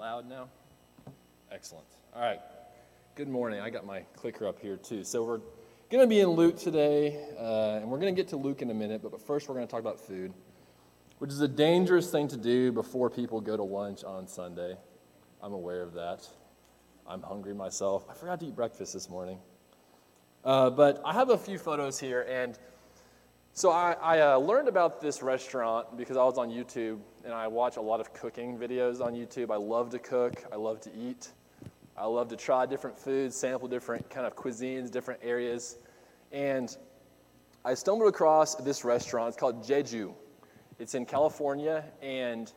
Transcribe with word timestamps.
loud 0.00 0.26
now? 0.26 0.48
Excellent. 1.52 1.84
All 2.14 2.22
right. 2.22 2.40
Good 3.16 3.28
morning. 3.28 3.60
I 3.60 3.68
got 3.68 3.84
my 3.84 4.00
clicker 4.16 4.46
up 4.46 4.58
here 4.58 4.78
too. 4.78 5.04
So 5.04 5.22
we're 5.22 5.40
going 5.90 6.02
to 6.02 6.06
be 6.06 6.20
in 6.20 6.28
Luke 6.28 6.58
today, 6.58 7.22
uh, 7.38 7.80
and 7.82 7.90
we're 7.90 7.98
going 7.98 8.14
to 8.14 8.18
get 8.18 8.28
to 8.28 8.38
Luke 8.38 8.62
in 8.62 8.70
a 8.70 8.74
minute, 8.74 9.02
but 9.02 9.20
first 9.20 9.46
we're 9.46 9.56
going 9.56 9.66
to 9.66 9.70
talk 9.70 9.80
about 9.80 10.00
food, 10.00 10.32
which 11.18 11.30
is 11.30 11.42
a 11.42 11.48
dangerous 11.48 12.10
thing 12.10 12.28
to 12.28 12.38
do 12.38 12.72
before 12.72 13.10
people 13.10 13.42
go 13.42 13.58
to 13.58 13.62
lunch 13.62 14.02
on 14.02 14.26
Sunday. 14.26 14.74
I'm 15.42 15.52
aware 15.52 15.82
of 15.82 15.92
that. 15.92 16.26
I'm 17.06 17.20
hungry 17.20 17.52
myself. 17.52 18.06
I 18.08 18.14
forgot 18.14 18.40
to 18.40 18.46
eat 18.46 18.56
breakfast 18.56 18.94
this 18.94 19.10
morning. 19.10 19.38
Uh, 20.46 20.70
but 20.70 21.02
I 21.04 21.12
have 21.12 21.28
a 21.28 21.36
few 21.36 21.58
photos 21.58 22.00
here, 22.00 22.22
and 22.22 22.58
so 23.52 23.70
I, 23.70 23.92
I 24.00 24.20
uh, 24.20 24.36
learned 24.38 24.68
about 24.68 25.00
this 25.00 25.22
restaurant 25.22 25.96
because 25.96 26.16
I 26.16 26.24
was 26.24 26.38
on 26.38 26.50
YouTube, 26.50 26.98
and 27.24 27.34
I 27.34 27.48
watch 27.48 27.76
a 27.76 27.80
lot 27.80 28.00
of 28.00 28.12
cooking 28.14 28.56
videos 28.56 29.00
on 29.00 29.14
YouTube. 29.14 29.50
I 29.50 29.56
love 29.56 29.90
to 29.90 29.98
cook. 29.98 30.44
I 30.52 30.56
love 30.56 30.80
to 30.82 30.90
eat. 30.96 31.32
I 31.96 32.06
love 32.06 32.28
to 32.28 32.36
try 32.36 32.64
different 32.64 32.98
foods, 32.98 33.36
sample 33.36 33.68
different 33.68 34.08
kind 34.08 34.26
of 34.26 34.34
cuisines, 34.34 34.90
different 34.90 35.20
areas. 35.22 35.78
And 36.32 36.74
I 37.64 37.74
stumbled 37.74 38.08
across 38.08 38.54
this 38.54 38.84
restaurant. 38.84 39.28
It's 39.28 39.36
called 39.36 39.62
Jeju. 39.62 40.14
It's 40.78 40.94
in 40.94 41.04
California, 41.04 41.84
and 42.00 42.50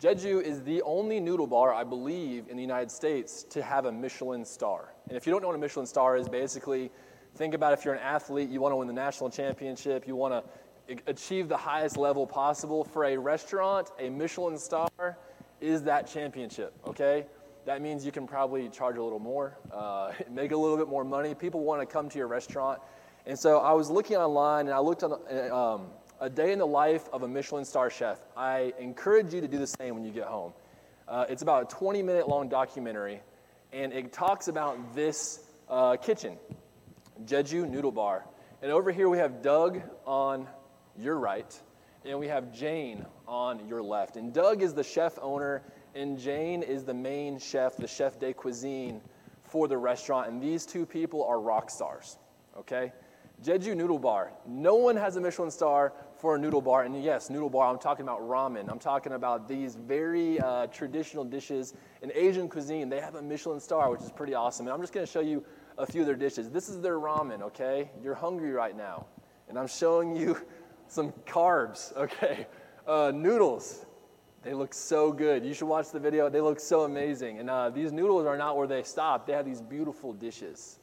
Jeju 0.00 0.42
is 0.42 0.62
the 0.62 0.80
only 0.82 1.20
noodle 1.20 1.46
bar, 1.46 1.74
I 1.74 1.84
believe, 1.84 2.48
in 2.48 2.56
the 2.56 2.62
United 2.62 2.90
States 2.90 3.42
to 3.44 3.62
have 3.62 3.84
a 3.84 3.92
Michelin 3.92 4.44
star. 4.44 4.94
And 5.08 5.16
if 5.16 5.26
you 5.26 5.32
don't 5.32 5.42
know 5.42 5.48
what 5.48 5.56
a 5.56 5.60
Michelin 5.60 5.86
star 5.86 6.16
is, 6.16 6.28
basically, 6.28 6.90
think 7.36 7.54
about 7.54 7.72
if 7.72 7.84
you're 7.84 7.94
an 7.94 8.00
athlete, 8.00 8.48
you 8.48 8.60
want 8.60 8.72
to 8.72 8.76
win 8.76 8.88
the 8.88 8.94
national 8.94 9.30
championship, 9.30 10.06
you 10.06 10.16
want 10.16 10.34
to 10.34 10.96
achieve 11.06 11.48
the 11.48 11.56
highest 11.56 11.96
level 11.96 12.26
possible. 12.26 12.84
For 12.84 13.04
a 13.04 13.16
restaurant, 13.16 13.90
a 13.98 14.08
Michelin 14.08 14.58
star 14.58 15.18
is 15.60 15.82
that 15.84 16.06
championship, 16.06 16.72
okay? 16.86 17.26
that 17.66 17.82
means 17.82 18.06
you 18.06 18.12
can 18.12 18.26
probably 18.26 18.68
charge 18.68 18.96
a 18.96 19.02
little 19.02 19.18
more, 19.18 19.58
uh, 19.72 20.12
make 20.30 20.52
a 20.52 20.56
little 20.56 20.76
bit 20.76 20.88
more 20.88 21.04
money. 21.04 21.34
People 21.34 21.60
want 21.60 21.82
to 21.82 21.86
come 21.86 22.08
to 22.08 22.18
your 22.18 22.28
restaurant. 22.28 22.80
And 23.26 23.38
so 23.38 23.58
I 23.58 23.72
was 23.72 23.90
looking 23.90 24.16
online 24.16 24.66
and 24.66 24.74
I 24.74 24.78
looked 24.78 25.02
on 25.02 25.12
um, 25.50 25.88
a 26.20 26.30
day 26.30 26.52
in 26.52 26.60
the 26.60 26.66
life 26.66 27.08
of 27.12 27.24
a 27.24 27.28
Michelin 27.28 27.64
star 27.64 27.90
chef. 27.90 28.18
I 28.36 28.72
encourage 28.78 29.34
you 29.34 29.40
to 29.40 29.48
do 29.48 29.58
the 29.58 29.66
same 29.66 29.94
when 29.94 30.04
you 30.04 30.12
get 30.12 30.24
home. 30.24 30.52
Uh, 31.08 31.26
it's 31.28 31.42
about 31.42 31.64
a 31.64 31.76
20 31.76 32.02
minute 32.02 32.28
long 32.28 32.48
documentary, 32.48 33.20
and 33.72 33.92
it 33.92 34.12
talks 34.12 34.48
about 34.48 34.94
this 34.94 35.40
uh, 35.68 35.96
kitchen, 35.96 36.36
Jeju 37.24 37.68
Noodle 37.68 37.92
Bar. 37.92 38.24
And 38.62 38.70
over 38.72 38.90
here 38.90 39.08
we 39.08 39.18
have 39.18 39.42
Doug 39.42 39.80
on 40.06 40.46
your 40.98 41.18
right, 41.18 41.60
and 42.04 42.18
we 42.18 42.28
have 42.28 42.52
Jane 42.52 43.06
on 43.26 43.66
your 43.68 43.82
left. 43.82 44.16
And 44.16 44.32
Doug 44.32 44.62
is 44.62 44.74
the 44.74 44.84
chef 44.84 45.18
owner 45.20 45.62
and 45.96 46.18
Jane 46.18 46.62
is 46.62 46.84
the 46.84 46.94
main 46.94 47.38
chef, 47.38 47.76
the 47.76 47.88
chef 47.88 48.20
de 48.20 48.34
cuisine 48.34 49.00
for 49.44 49.66
the 49.66 49.78
restaurant. 49.78 50.28
And 50.28 50.42
these 50.42 50.66
two 50.66 50.84
people 50.84 51.24
are 51.24 51.40
rock 51.40 51.70
stars, 51.70 52.18
okay? 52.58 52.92
Jeju 53.42 53.74
Noodle 53.74 53.98
Bar. 53.98 54.32
No 54.46 54.74
one 54.74 54.96
has 54.96 55.16
a 55.16 55.20
Michelin 55.20 55.50
star 55.50 55.94
for 56.18 56.36
a 56.36 56.38
noodle 56.38 56.62
bar. 56.62 56.84
And 56.84 57.02
yes, 57.02 57.28
noodle 57.28 57.50
bar, 57.50 57.70
I'm 57.70 57.78
talking 57.78 58.04
about 58.04 58.20
ramen. 58.20 58.70
I'm 58.70 58.78
talking 58.78 59.12
about 59.12 59.48
these 59.48 59.74
very 59.76 60.40
uh, 60.40 60.66
traditional 60.68 61.24
dishes 61.24 61.74
in 62.02 62.10
Asian 62.14 62.48
cuisine. 62.48 62.88
They 62.88 63.00
have 63.00 63.14
a 63.14 63.22
Michelin 63.22 63.60
star, 63.60 63.90
which 63.90 64.00
is 64.00 64.10
pretty 64.10 64.34
awesome. 64.34 64.66
And 64.66 64.74
I'm 64.74 64.80
just 64.80 64.92
going 64.92 65.04
to 65.04 65.12
show 65.12 65.20
you 65.20 65.44
a 65.78 65.86
few 65.86 66.02
of 66.02 66.06
their 66.06 66.16
dishes. 66.16 66.50
This 66.50 66.68
is 66.68 66.80
their 66.80 66.98
ramen, 66.98 67.42
okay? 67.42 67.90
You're 68.02 68.14
hungry 68.14 68.52
right 68.52 68.76
now. 68.76 69.06
And 69.48 69.58
I'm 69.58 69.66
showing 69.66 70.16
you 70.16 70.38
some 70.88 71.12
carbs, 71.26 71.94
okay? 71.96 72.46
Uh, 72.86 73.12
noodles. 73.14 73.84
They 74.42 74.54
look 74.54 74.72
so 74.72 75.12
good. 75.12 75.44
You 75.44 75.52
should 75.54 75.66
watch 75.66 75.90
the 75.90 75.98
video. 75.98 76.28
They 76.28 76.40
look 76.40 76.60
so 76.60 76.82
amazing. 76.82 77.40
And 77.40 77.50
uh, 77.50 77.70
these 77.70 77.92
noodles 77.92 78.26
are 78.26 78.36
not 78.36 78.56
where 78.56 78.68
they 78.68 78.82
stop. 78.84 79.26
They 79.26 79.32
have 79.32 79.44
these 79.44 79.60
beautiful 79.60 80.12
dishes. 80.12 80.78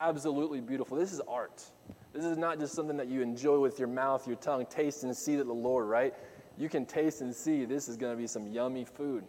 Absolutely 0.00 0.60
beautiful. 0.60 0.96
This 0.96 1.12
is 1.12 1.20
art. 1.26 1.64
This 2.12 2.24
is 2.24 2.36
not 2.36 2.58
just 2.58 2.74
something 2.74 2.96
that 2.96 3.08
you 3.08 3.22
enjoy 3.22 3.58
with 3.58 3.78
your 3.78 3.88
mouth, 3.88 4.26
your 4.26 4.36
tongue, 4.36 4.66
taste 4.66 5.02
and 5.04 5.16
see 5.16 5.36
that 5.36 5.46
the 5.46 5.52
Lord, 5.52 5.86
right? 5.86 6.14
You 6.58 6.68
can 6.68 6.84
taste 6.84 7.20
and 7.20 7.34
see 7.34 7.64
this 7.64 7.88
is 7.88 7.96
going 7.96 8.12
to 8.12 8.20
be 8.20 8.26
some 8.26 8.46
yummy 8.46 8.84
food. 8.84 9.24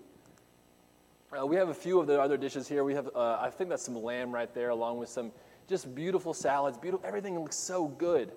Uh, 1.38 1.45
we 1.45 1.56
have 1.56 1.69
a 1.69 1.73
few 1.73 2.00
of 2.00 2.07
the 2.07 2.19
other 2.19 2.38
dishes 2.38 2.67
here. 2.67 2.84
We 2.84 2.95
have, 2.95 3.09
uh, 3.16 3.38
I 3.40 3.51
think 3.51 3.69
that's 3.69 3.84
some 3.84 4.01
lamb 4.01 4.31
right 4.31 4.51
there, 4.51 4.69
along 4.69 4.97
with 4.97 5.09
some 5.09 5.31
just 5.67 5.94
beautiful 5.94 6.34
salads. 6.34 6.75
Beautiful, 6.75 7.06
everything 7.06 7.40
looks 7.40 7.56
so 7.56 7.88
good. 7.88 8.31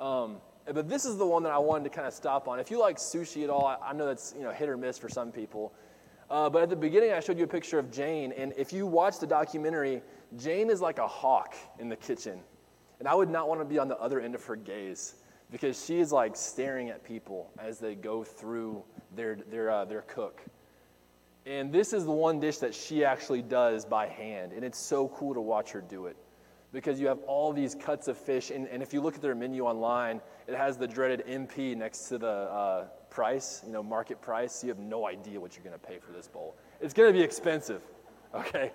Um, 0.00 0.38
but 0.64 0.88
this 0.88 1.04
is 1.04 1.18
the 1.18 1.26
one 1.26 1.42
that 1.42 1.52
I 1.52 1.58
wanted 1.58 1.84
to 1.84 1.90
kind 1.90 2.06
of 2.06 2.14
stop 2.14 2.48
on. 2.48 2.58
If 2.58 2.70
you 2.70 2.80
like 2.80 2.96
sushi 2.96 3.44
at 3.44 3.50
all, 3.50 3.66
I, 3.66 3.76
I 3.90 3.92
know 3.92 4.06
that's 4.06 4.34
you 4.34 4.44
know 4.44 4.50
hit 4.50 4.70
or 4.70 4.78
miss 4.78 4.96
for 4.96 5.10
some 5.10 5.30
people. 5.30 5.74
Uh, 6.30 6.48
but 6.48 6.62
at 6.62 6.70
the 6.70 6.76
beginning, 6.76 7.12
I 7.12 7.20
showed 7.20 7.36
you 7.36 7.44
a 7.44 7.48
picture 7.48 7.78
of 7.78 7.90
Jane, 7.90 8.32
and 8.32 8.54
if 8.56 8.72
you 8.72 8.86
watch 8.86 9.18
the 9.18 9.26
documentary, 9.26 10.02
Jane 10.38 10.70
is 10.70 10.80
like 10.80 10.98
a 10.98 11.06
hawk 11.06 11.54
in 11.78 11.90
the 11.90 11.96
kitchen, 11.96 12.40
and 12.98 13.06
I 13.06 13.14
would 13.14 13.30
not 13.30 13.48
want 13.48 13.60
to 13.60 13.64
be 13.66 13.78
on 13.78 13.88
the 13.88 13.98
other 13.98 14.20
end 14.20 14.34
of 14.34 14.44
her 14.44 14.56
gaze 14.56 15.16
because 15.50 15.84
she 15.84 16.00
is 16.00 16.12
like 16.12 16.34
staring 16.34 16.88
at 16.88 17.04
people 17.04 17.50
as 17.58 17.78
they 17.78 17.94
go 17.94 18.24
through 18.24 18.82
their 19.14 19.36
their 19.50 19.70
uh, 19.70 19.84
their 19.84 20.02
cook. 20.02 20.42
And 21.48 21.72
this 21.72 21.94
is 21.94 22.04
the 22.04 22.12
one 22.12 22.40
dish 22.40 22.58
that 22.58 22.74
she 22.74 23.06
actually 23.06 23.40
does 23.40 23.86
by 23.86 24.06
hand, 24.06 24.52
and 24.52 24.62
it's 24.62 24.78
so 24.78 25.08
cool 25.08 25.32
to 25.32 25.40
watch 25.40 25.70
her 25.70 25.80
do 25.80 26.04
it 26.04 26.16
because 26.72 27.00
you 27.00 27.06
have 27.06 27.20
all 27.26 27.54
these 27.54 27.74
cuts 27.74 28.06
of 28.06 28.18
fish. 28.18 28.50
And, 28.50 28.68
and 28.68 28.82
if 28.82 28.92
you 28.92 29.00
look 29.00 29.14
at 29.14 29.22
their 29.22 29.34
menu 29.34 29.64
online, 29.64 30.20
it 30.46 30.54
has 30.54 30.76
the 30.76 30.86
dreaded 30.86 31.24
MP 31.26 31.74
next 31.74 32.08
to 32.10 32.18
the 32.18 32.28
uh, 32.28 32.84
price, 33.08 33.62
you 33.66 33.72
know, 33.72 33.82
market 33.82 34.20
price. 34.20 34.62
You 34.62 34.68
have 34.68 34.78
no 34.78 35.06
idea 35.06 35.40
what 35.40 35.56
you're 35.56 35.64
going 35.64 35.78
to 35.78 35.86
pay 35.86 35.98
for 35.98 36.12
this 36.12 36.28
bowl. 36.28 36.54
It's 36.82 36.92
going 36.92 37.10
to 37.10 37.18
be 37.18 37.24
expensive, 37.24 37.80
okay? 38.34 38.72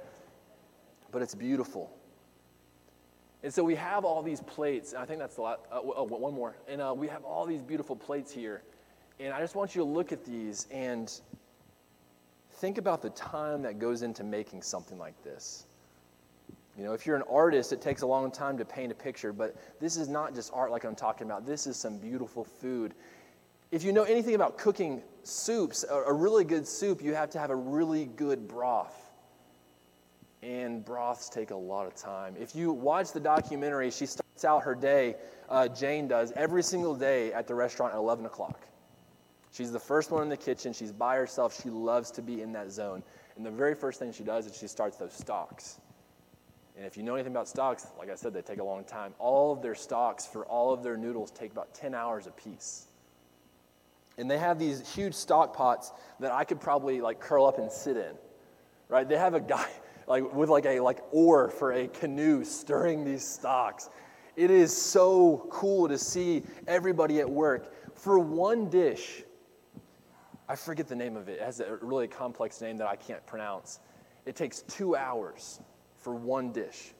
But 1.12 1.22
it's 1.22 1.36
beautiful. 1.36 1.96
And 3.44 3.54
so 3.54 3.64
we 3.64 3.76
have 3.76 4.04
all 4.04 4.24
these 4.24 4.42
plates. 4.42 4.96
I 4.96 5.06
think 5.06 5.20
that's 5.20 5.38
a 5.38 5.42
lot. 5.42 5.66
uh, 5.72 5.80
oh, 5.84 6.06
one 6.06 6.34
more. 6.34 6.56
And 6.68 6.82
uh, 6.82 6.96
we 6.98 7.08
have 7.08 7.24
all 7.24 7.46
these 7.46 7.62
beautiful 7.62 7.96
plates 7.96 8.32
here. 8.32 8.64
And 9.20 9.32
I 9.32 9.42
just 9.42 9.54
want 9.54 9.76
you 9.76 9.84
to 9.84 9.88
look 9.88 10.12
at 10.12 10.26
these 10.26 10.66
and 10.72 11.14
think 12.64 12.78
about 12.78 13.02
the 13.02 13.10
time 13.10 13.62
that 13.62 13.78
goes 13.78 14.04
into 14.04 14.24
making 14.24 14.62
something 14.62 14.98
like 14.98 15.22
this. 15.22 15.66
You 16.78 16.86
know, 16.86 16.94
if 16.94 17.06
you're 17.06 17.18
an 17.18 17.24
artist, 17.30 17.74
it 17.74 17.82
takes 17.82 18.04
a 18.04 18.08
long 18.08 18.32
time 18.32 18.58
to 18.58 18.64
paint 18.64 18.90
a 18.90 18.96
picture, 18.96 19.34
but 19.34 19.58
this 19.82 19.98
is 19.98 20.08
not 20.08 20.34
just 20.34 20.50
art 20.54 20.72
like 20.72 20.86
I'm 20.86 20.96
talking 20.96 21.28
about. 21.28 21.46
This 21.46 21.68
is 21.68 21.76
some 21.76 21.98
beautiful 21.98 22.46
food. 22.46 22.94
If 23.72 23.84
you 23.84 23.92
know 23.92 24.04
anything 24.04 24.34
about 24.34 24.58
cooking 24.58 25.02
soups, 25.24 25.84
a 25.84 26.14
really 26.14 26.46
good 26.46 26.66
soup, 26.66 27.04
you 27.04 27.14
have 27.14 27.30
to 27.32 27.38
have 27.38 27.50
a 27.50 27.56
really 27.56 28.06
good 28.06 28.48
broth. 28.48 29.12
And 30.42 30.86
broths 30.86 31.28
take 31.28 31.52
a 31.52 31.56
lot 31.56 31.86
of 31.86 31.96
time. 31.96 32.34
If 32.40 32.56
you 32.56 32.72
watch 32.72 33.12
the 33.12 33.20
documentary, 33.20 33.92
she 33.92 34.06
starts 34.06 34.46
out 34.46 34.64
her 34.64 34.74
day, 34.74 35.18
uh, 35.50 35.68
Jane 35.68 36.08
does, 36.08 36.32
every 36.38 36.64
single 36.64 36.96
day 36.96 37.34
at 37.34 37.46
the 37.46 37.56
restaurant 37.56 37.94
at 37.94 37.98
11 37.98 38.26
o'clock. 38.26 38.70
She's 39.54 39.72
the 39.72 39.80
first 39.80 40.10
one 40.10 40.24
in 40.24 40.30
the 40.30 40.38
kitchen. 40.38 40.74
She's 40.74 40.92
by 40.92 41.16
herself. 41.16 41.62
She 41.62 41.70
loves 41.70 42.10
to 42.12 42.24
be 42.24 42.42
in 42.42 42.52
that 42.54 42.72
zone. 42.72 43.04
And 43.38 43.46
the 43.46 43.52
very 43.52 43.76
first 43.76 44.00
thing 44.00 44.12
she 44.12 44.24
does 44.24 44.48
is 44.48 44.58
she 44.58 44.68
starts 44.68 44.98
those 44.98 45.14
stocks. 45.14 45.80
And 46.76 46.88
if 46.88 46.98
you 46.98 47.04
know 47.04 47.14
anything 47.14 47.34
about 47.34 47.48
stocks, 47.48 47.86
like 48.00 48.10
I 48.10 48.16
said, 48.16 48.34
they 48.34 48.42
take 48.42 48.60
a 48.60 48.64
long 48.64 48.84
time. 48.84 49.14
All 49.20 49.52
of 49.52 49.62
their 49.62 49.76
stocks 49.76 50.26
for 50.26 50.44
all 50.48 50.74
of 50.74 50.82
their 50.82 50.98
noodles 50.98 51.30
take 51.30 51.52
about 51.52 51.72
10 51.76 51.94
hours 51.94 52.26
a 52.26 52.32
piece. 52.32 52.88
And 54.18 54.30
they 54.30 54.40
have 54.40 54.58
these 54.58 54.92
huge 54.92 55.14
stock 55.14 55.56
pots 55.56 55.92
that 56.20 56.32
I 56.32 56.46
could 56.46 56.60
probably 56.60 57.00
like 57.00 57.20
curl 57.20 57.46
up 57.46 57.60
and 57.60 57.72
sit 57.72 57.96
in. 57.96 58.14
Right? 58.90 59.08
They 59.08 59.18
have 59.18 59.36
a 59.36 59.40
guy 59.40 59.70
like 60.08 60.34
with 60.34 60.50
like 60.50 60.66
a 60.66 60.80
like 60.80 61.00
oar 61.12 61.50
for 61.50 61.74
a 61.74 61.88
canoe 61.88 62.44
stirring 62.44 63.06
these 63.06 63.28
stocks. 63.28 63.92
It 64.36 64.50
is 64.50 64.76
so 64.76 65.48
cool 65.52 65.88
to 65.88 65.98
see 66.00 66.42
everybody 66.68 67.20
at 67.20 67.30
work. 67.30 67.72
For 67.94 68.18
one 68.18 68.68
dish, 68.70 69.24
I 70.48 70.56
forget 70.56 70.88
the 70.88 70.96
name 70.96 71.16
of 71.16 71.30
it. 71.30 71.34
It 71.34 71.42
has 71.42 71.60
a 71.60 71.78
really 71.82 72.08
complex 72.08 72.60
name 72.62 72.78
that 72.78 72.88
I 72.88 72.96
can't 72.96 73.26
pronounce. 73.26 73.80
It 74.26 74.36
takes 74.36 74.62
two 74.62 74.96
hours 74.96 75.60
for 75.98 76.14
one 76.14 76.52
dish. 76.52 76.94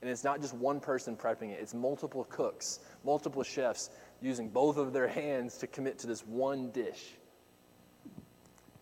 And 0.00 0.10
it's 0.10 0.24
not 0.24 0.40
just 0.40 0.54
one 0.54 0.80
person 0.80 1.16
prepping 1.16 1.52
it, 1.52 1.60
it's 1.60 1.74
multiple 1.74 2.24
cooks, 2.24 2.80
multiple 3.04 3.44
chefs 3.44 3.90
using 4.20 4.48
both 4.48 4.76
of 4.76 4.92
their 4.92 5.06
hands 5.22 5.56
to 5.58 5.66
commit 5.68 5.98
to 6.00 6.06
this 6.06 6.26
one 6.26 6.70
dish. 6.72 7.12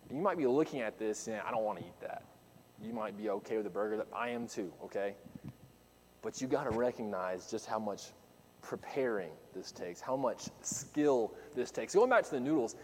And 0.09 0.17
you 0.17 0.25
might 0.25 0.39
be 0.39 0.47
looking 0.47 0.81
at 0.81 0.99
this 0.99 1.29
and 1.29 1.37
I 1.47 1.51
don't 1.51 1.63
want 1.63 1.79
to 1.79 1.85
eat 1.85 2.01
that. 2.01 2.25
You 2.83 2.95
might 2.95 3.19
be 3.19 3.29
okay 3.29 3.59
with 3.59 3.67
a 3.67 3.71
burger. 3.71 4.05
I 4.15 4.31
am 4.31 4.49
too, 4.49 4.73
okay? 4.85 5.15
But 6.23 6.41
you 6.41 6.49
got 6.49 6.65
to 6.65 6.71
recognize 6.71 7.51
just 7.51 7.67
how 7.67 7.79
much 7.79 8.13
preparing 8.63 9.31
this 9.55 9.73
takes, 9.73 10.01
how 10.01 10.17
much 10.17 10.49
skill 10.63 11.35
this 11.55 11.71
takes. 11.71 11.95
Going 11.95 12.11
back 12.11 12.25
to 12.25 12.31
the 12.31 12.41
noodles, 12.41 12.77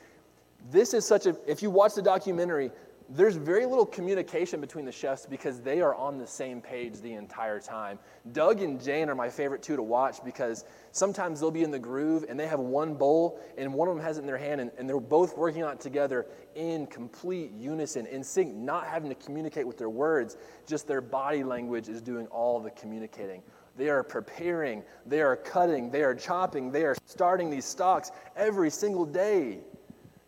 this 0.71 0.95
is 0.95 1.05
such 1.05 1.27
a, 1.27 1.37
if 1.47 1.63
you 1.63 1.71
watch 1.71 1.95
the 1.95 2.03
documentary, 2.03 2.71
there's 3.09 3.37
very 3.37 3.67
little 3.67 3.87
communication 3.87 4.61
between 4.61 4.85
the 4.85 4.91
chefs 4.91 5.27
because 5.27 5.61
they 5.61 5.81
are 5.81 5.95
on 5.95 6.19
the 6.19 6.27
same 6.27 6.61
page 6.61 7.01
the 7.01 7.13
entire 7.13 7.61
time. 7.61 7.99
Doug 8.33 8.63
and 8.63 8.83
Jane 8.83 9.09
are 9.09 9.15
my 9.15 9.31
favorite 9.31 9.63
two 9.63 9.77
to 9.77 9.83
watch 9.83 10.25
because 10.25 10.65
sometimes 10.91 11.39
they'll 11.39 11.53
be 11.53 11.63
in 11.63 11.71
the 11.71 11.79
groove 11.79 12.25
and 12.29 12.39
they 12.39 12.49
have 12.49 12.59
one 12.59 12.95
bowl 12.95 13.41
and 13.57 13.73
one 13.73 13.89
of 13.89 13.95
them 13.95 14.05
has 14.05 14.19
it 14.19 14.23
in 14.23 14.27
their 14.27 14.39
hand 14.39 14.61
and, 14.61 14.73
and 14.77 14.89
they're 14.89 14.99
both 14.99 15.37
working 15.37 15.63
on 15.63 15.75
it 15.75 15.81
together 15.81 16.27
in 16.57 16.87
complete 16.87 17.53
unison, 17.53 18.07
in 18.07 18.25
sync, 18.25 18.55
not 18.55 18.87
having 18.87 19.09
to 19.09 19.15
communicate 19.15 19.67
with 19.67 19.79
their 19.79 19.91
words, 19.91 20.37
just 20.67 20.89
their 20.89 21.01
body 21.01 21.45
language 21.45 21.89
is 21.89 22.03
doing 22.03 22.27
all 22.29 22.59
the 22.59 22.71
communicating. 22.71 23.41
They 23.77 23.89
are 23.89 24.03
preparing, 24.03 24.83
they 25.05 25.21
are 25.21 25.37
cutting, 25.37 25.91
they 25.91 26.03
are 26.03 26.15
chopping, 26.15 26.73
they 26.73 26.85
are 26.85 26.97
starting 27.05 27.51
these 27.51 27.67
stocks 27.67 28.11
every 28.35 28.71
single 28.71 29.05
day 29.05 29.61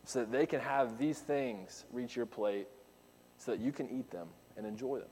so 0.08 0.20
that 0.20 0.32
they 0.32 0.46
can 0.46 0.58
have 0.58 0.96
these 0.96 1.18
things 1.18 1.84
reach 1.92 2.16
your 2.16 2.24
plate 2.24 2.66
so 3.36 3.50
that 3.50 3.60
you 3.60 3.72
can 3.72 3.90
eat 3.90 4.10
them 4.10 4.26
and 4.56 4.66
enjoy 4.66 5.00
them. 5.00 5.08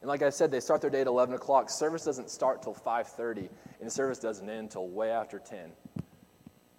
And 0.00 0.08
like 0.08 0.22
I 0.22 0.30
said, 0.30 0.50
they 0.50 0.60
start 0.60 0.80
their 0.80 0.88
day 0.88 1.02
at 1.02 1.06
11 1.06 1.34
o'clock. 1.34 1.68
Service 1.68 2.06
doesn't 2.06 2.30
start 2.30 2.62
till 2.62 2.74
5.30, 2.74 3.50
and 3.82 3.92
service 3.92 4.18
doesn't 4.18 4.48
end 4.48 4.70
till 4.70 4.88
way 4.88 5.10
after 5.10 5.38
10. 5.38 5.72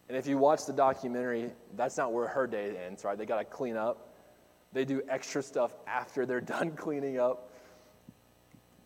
And 0.10 0.18
if 0.18 0.26
you 0.26 0.40
watch 0.40 0.66
the 0.66 0.74
documentary, 0.74 1.52
that's 1.78 1.98
not 1.98 2.12
where 2.12 2.28
her 2.28 2.48
day 2.48 2.78
ends, 2.84 3.04
right? 3.04 3.16
They 3.16 3.28
got 3.28 3.38
to 3.38 3.46
clean 3.46 3.78
up. 3.78 4.16
They 4.74 4.86
do 4.86 5.04
extra 5.08 5.44
stuff 5.44 5.76
after 5.86 6.26
they're 6.26 6.42
done 6.58 6.72
cleaning 6.72 7.20
up. 7.20 7.52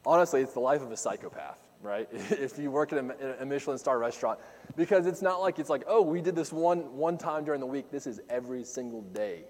Honestly, 0.05 0.41
it's 0.41 0.53
the 0.53 0.59
life 0.59 0.81
of 0.81 0.91
a 0.91 0.97
psychopath 0.97 1.66
right? 1.87 2.07
if 2.29 2.59
you 2.59 2.69
work 2.69 2.93
at 2.93 2.99
a, 2.99 3.41
a, 3.41 3.45
Michelin 3.45 3.77
star 3.77 3.97
restaurant, 3.97 4.39
because 4.75 5.07
it's 5.07 5.21
not 5.21 5.39
like 5.39 5.57
it's 5.57 5.69
like, 5.69 5.83
oh, 5.87 6.01
we 6.01 6.21
did 6.21 6.35
this 6.35 6.51
one 6.51 6.95
one 6.95 7.17
time 7.17 7.45
during 7.45 7.61
the 7.61 7.65
week. 7.65 7.89
This 7.89 8.05
is 8.05 8.19
every 8.29 8.63
single 8.63 9.01
day. 9.01 9.45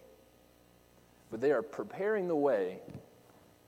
But 1.31 1.41
they 1.41 1.51
are 1.51 1.61
preparing 1.61 2.27
the 2.27 2.35
way 2.35 2.79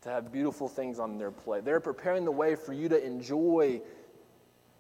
to 0.03 0.09
have 0.09 0.31
beautiful 0.31 0.69
things 0.69 0.99
on 0.99 1.17
their 1.17 1.31
plate. 1.31 1.65
They're 1.65 1.81
preparing 1.81 2.23
the 2.23 2.31
way 2.31 2.55
for 2.55 2.71
you 2.71 2.87
to 2.87 3.05
enjoy 3.05 3.81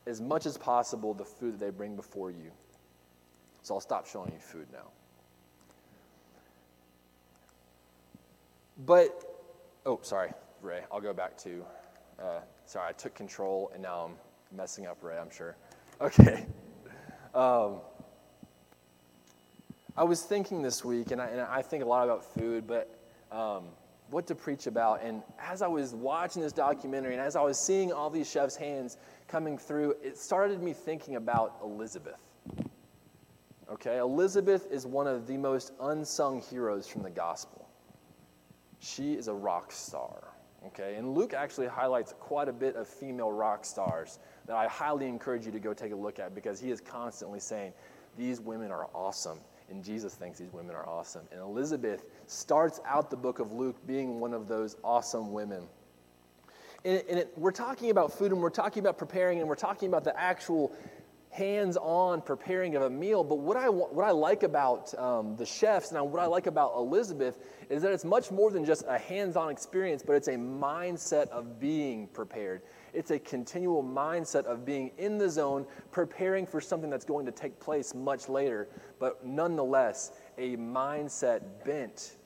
as 0.05 0.21
much 0.21 0.45
as 0.45 0.57
possible 0.57 1.13
the 1.13 1.25
food 1.25 1.59
that 1.59 1.65
they 1.65 1.71
bring 1.71 1.95
before 1.95 2.31
you. 2.31 2.51
So 3.63 3.73
I'll 3.73 3.81
stop 3.81 4.07
showing 4.07 4.31
you 4.31 4.39
food 4.39 4.67
now. 4.71 4.87
But, 8.85 9.21
oh, 9.85 9.99
sorry, 10.03 10.31
Ray. 10.61 10.83
I'll 10.89 11.01
go 11.01 11.11
back 11.11 11.37
to 11.39 11.65
uh, 12.17 12.39
sorry, 12.69 12.89
I 12.89 12.91
took 12.91 13.15
control 13.15 13.71
and 13.73 13.81
now 13.81 14.05
I'm 14.05 14.55
messing 14.55 14.85
up 14.85 14.99
Ray, 15.01 15.17
I'm 15.17 15.31
sure. 15.31 15.55
Okay. 16.01 16.45
Um, 17.33 17.81
I 19.97 20.03
was 20.05 20.21
thinking 20.21 20.61
this 20.61 20.85
week, 20.85 21.11
and 21.11 21.21
I, 21.21 21.25
and 21.25 21.41
I, 21.41 21.61
think 21.61 21.83
a 21.83 21.85
lot 21.85 22.05
about 22.05 22.23
food, 22.23 22.65
but 22.65 22.97
um, 23.33 23.65
what 24.09 24.25
to 24.27 24.35
preach 24.35 24.65
about. 24.65 25.03
And 25.03 25.23
as 25.37 25.61
I 25.61 25.67
was 25.67 25.93
watching 25.93 26.41
this 26.41 26.53
documentary 26.53 27.11
and 27.11 27.21
as 27.21 27.35
I 27.35 27.41
was 27.41 27.59
seeing 27.59 27.91
all 27.91 28.09
these 28.09 28.31
chefs' 28.31 28.55
hands 28.55 28.95
coming 29.27 29.57
through, 29.57 29.95
it 30.01 30.17
started 30.17 30.63
me 30.63 30.71
thinking 30.71 31.17
about 31.17 31.57
Elizabeth. 31.61 32.21
Okay, 33.69 33.97
Elizabeth 33.97 34.71
is 34.71 34.85
one 34.87 35.05
of 35.05 35.27
the 35.27 35.35
most 35.35 35.73
unsung 35.81 36.41
heroes 36.41 36.87
from 36.87 37.03
the 37.03 37.09
gospel. 37.09 37.67
She 38.79 39.15
is 39.15 39.27
a 39.27 39.33
rock 39.33 39.73
star. 39.73 40.29
Okay, 40.67 40.95
and 40.95 41.15
Luke 41.15 41.33
actually 41.33 41.67
highlights 41.67 42.13
quite 42.19 42.49
a 42.49 42.53
bit 42.53 42.75
of 42.75 42.87
female 42.87 43.31
rock 43.31 43.63
stars 43.63 44.19
that 44.45 44.57
I 44.57 44.67
highly 44.67 45.07
encourage 45.07 45.45
you 45.45 45.51
to 45.53 45.59
go 45.59 45.73
take 45.73 45.93
a 45.93 45.95
look 45.95 46.19
at 46.19 46.35
because 46.35 46.59
he 46.59 46.69
is 46.69 46.81
constantly 46.81 47.39
saying, 47.39 47.71
These 48.17 48.41
women 48.41 48.71
are 48.71 48.87
awesome. 48.93 49.39
And 49.69 49.83
Jesus 49.83 50.15
thinks 50.15 50.39
these 50.39 50.51
women 50.51 50.75
are 50.75 50.87
awesome. 50.87 51.21
And 51.31 51.39
Elizabeth 51.39 52.05
starts 52.25 52.81
out 52.85 53.09
the 53.09 53.17
book 53.17 53.39
of 53.39 53.53
Luke 53.53 53.75
being 53.85 54.19
one 54.19 54.33
of 54.33 54.47
those 54.47 54.75
awesome 54.83 55.31
women. 55.31 55.63
And, 56.83 57.03
and 57.09 57.19
it, 57.19 57.33
we're 57.37 57.51
talking 57.51 57.91
about 57.91 58.11
food 58.11 58.31
and 58.31 58.41
we're 58.41 58.49
talking 58.49 58.81
about 58.81 58.97
preparing 58.97 59.39
and 59.39 59.47
we're 59.47 59.55
talking 59.55 59.87
about 59.87 60.03
the 60.03 60.19
actual 60.19 60.71
hands 61.29 61.77
on 61.77 62.21
preparing 62.21 62.75
of 62.75 62.83
a 62.83 62.89
meal. 62.89 63.23
But 63.23 63.39
what 63.39 63.55
I, 63.55 63.69
what 63.69 64.03
I 64.03 64.11
like 64.11 64.43
about 64.43 64.93
um, 64.97 65.35
the 65.35 65.45
chefs 65.45 65.91
and 65.91 66.11
what 66.11 66.21
I 66.21 66.25
like 66.25 66.47
about 66.47 66.73
Elizabeth 66.75 67.39
is 67.69 67.83
that 67.83 67.91
it's 67.91 68.05
much 68.05 68.31
more 68.31 68.49
than 68.49 68.65
just 68.65 68.83
a 68.87 68.97
hands 68.97 69.35
on 69.35 69.49
experience, 69.49 70.01
but 70.05 70.13
it's 70.13 70.27
a 70.27 70.35
mindset 70.35 71.29
of 71.29 71.59
being 71.59 72.07
prepared. 72.07 72.63
It's 72.93 73.11
a 73.11 73.19
continual 73.19 73.83
mindset 73.83 74.45
of 74.45 74.65
being 74.65 74.91
in 74.97 75.19
the 75.19 75.29
zone, 75.29 75.67
preparing 75.91 76.47
for 76.47 76.59
something 76.59 76.89
that's 76.89 77.05
going 77.05 77.25
to 77.27 77.31
take 77.31 77.59
place 77.59 77.93
much 77.93 78.27
later, 78.27 78.67
but 78.99 79.23
nonetheless, 79.25 80.13
a 80.39 80.57
mindset 80.57 81.41
bent 81.63 82.17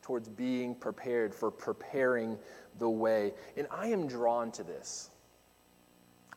towards 0.00 0.28
being 0.28 0.74
prepared 0.74 1.34
for 1.34 1.50
preparing 1.50 2.38
the 2.78 2.88
way. 2.88 3.32
And 3.56 3.66
I 3.70 3.88
am 3.88 4.06
drawn 4.06 4.52
to 4.52 4.62
this. 4.62 5.10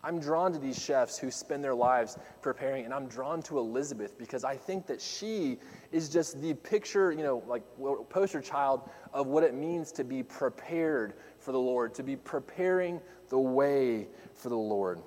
I'm 0.03 0.19
drawn 0.19 0.53
to 0.53 0.59
these 0.59 0.81
chefs 0.81 1.17
who 1.17 1.31
spend 1.31 1.63
their 1.63 1.75
lives 1.75 2.17
preparing, 2.41 2.85
and 2.85 2.93
I'm 2.93 3.07
drawn 3.07 3.41
to 3.43 3.57
Elizabeth 3.57 4.17
because 4.17 4.43
I 4.43 4.55
think 4.55 4.85
that 4.87 5.01
she 5.01 5.57
is 5.91 6.09
just 6.09 6.41
the 6.41 6.53
picture, 6.53 7.11
you 7.11 7.23
know, 7.23 7.43
like 7.47 7.63
poster 8.09 8.41
child 8.41 8.89
of 9.13 9.27
what 9.27 9.43
it 9.43 9.53
means 9.53 9.91
to 9.93 10.03
be 10.03 10.23
prepared 10.23 11.15
for 11.39 11.51
the 11.51 11.59
Lord, 11.59 11.93
to 11.95 12.03
be 12.03 12.15
preparing 12.15 13.01
the 13.29 13.39
way 13.39 14.07
for 14.33 14.49
the 14.49 14.57
Lord. 14.57 15.01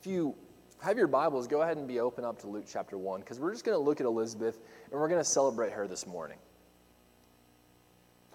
If 0.00 0.06
you 0.06 0.34
have 0.80 0.96
your 0.96 1.06
Bibles, 1.06 1.46
go 1.46 1.62
ahead 1.62 1.76
and 1.76 1.86
be 1.86 2.00
open 2.00 2.24
up 2.24 2.40
to 2.40 2.48
Luke 2.48 2.64
chapter 2.68 2.98
1 2.98 3.20
because 3.20 3.38
we're 3.38 3.52
just 3.52 3.64
going 3.64 3.76
to 3.76 3.82
look 3.82 4.00
at 4.00 4.06
Elizabeth 4.06 4.60
and 4.90 5.00
we're 5.00 5.08
going 5.08 5.20
to 5.20 5.24
celebrate 5.24 5.72
her 5.72 5.86
this 5.86 6.06
morning. 6.06 6.38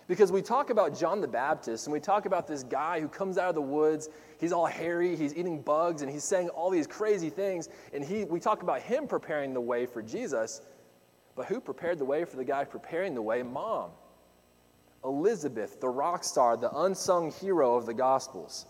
Because 0.08 0.32
we 0.32 0.42
talk 0.42 0.70
about 0.70 0.98
John 0.98 1.20
the 1.20 1.28
Baptist 1.28 1.86
and 1.86 1.94
we 1.94 2.00
talk 2.00 2.26
about 2.26 2.48
this 2.48 2.64
guy 2.64 3.02
who 3.02 3.10
comes 3.10 3.38
out 3.38 3.50
of 3.50 3.56
the 3.56 3.62
woods, 3.62 4.10
he's 4.40 4.54
all 4.54 4.66
hairy, 4.66 5.18
he's 5.18 5.36
eating 5.36 5.62
bugs, 5.62 6.02
and 6.02 6.10
he's 6.10 6.24
saying 6.24 6.48
all 6.50 6.70
these 6.70 6.88
crazy 6.88 7.30
things. 7.30 7.68
And 7.94 8.04
he, 8.04 8.24
we 8.24 8.40
talk 8.40 8.64
about 8.64 8.82
him 8.82 9.06
preparing 9.06 9.54
the 9.54 9.62
way 9.62 9.86
for 9.86 10.02
Jesus. 10.02 10.62
But 11.36 11.48
who 11.48 11.60
prepared 11.60 12.00
the 12.00 12.06
way 12.06 12.24
for 12.24 12.38
the 12.38 12.46
guy 12.46 12.64
preparing 12.64 13.16
the 13.16 13.22
way? 13.22 13.44
Mom. 13.44 13.92
Elizabeth, 15.04 15.80
the 15.80 15.90
rock 15.90 16.24
star, 16.24 16.58
the 16.58 16.72
unsung 16.76 17.32
hero 17.32 17.76
of 17.76 17.86
the 17.86 17.94
Gospels. 17.94 18.66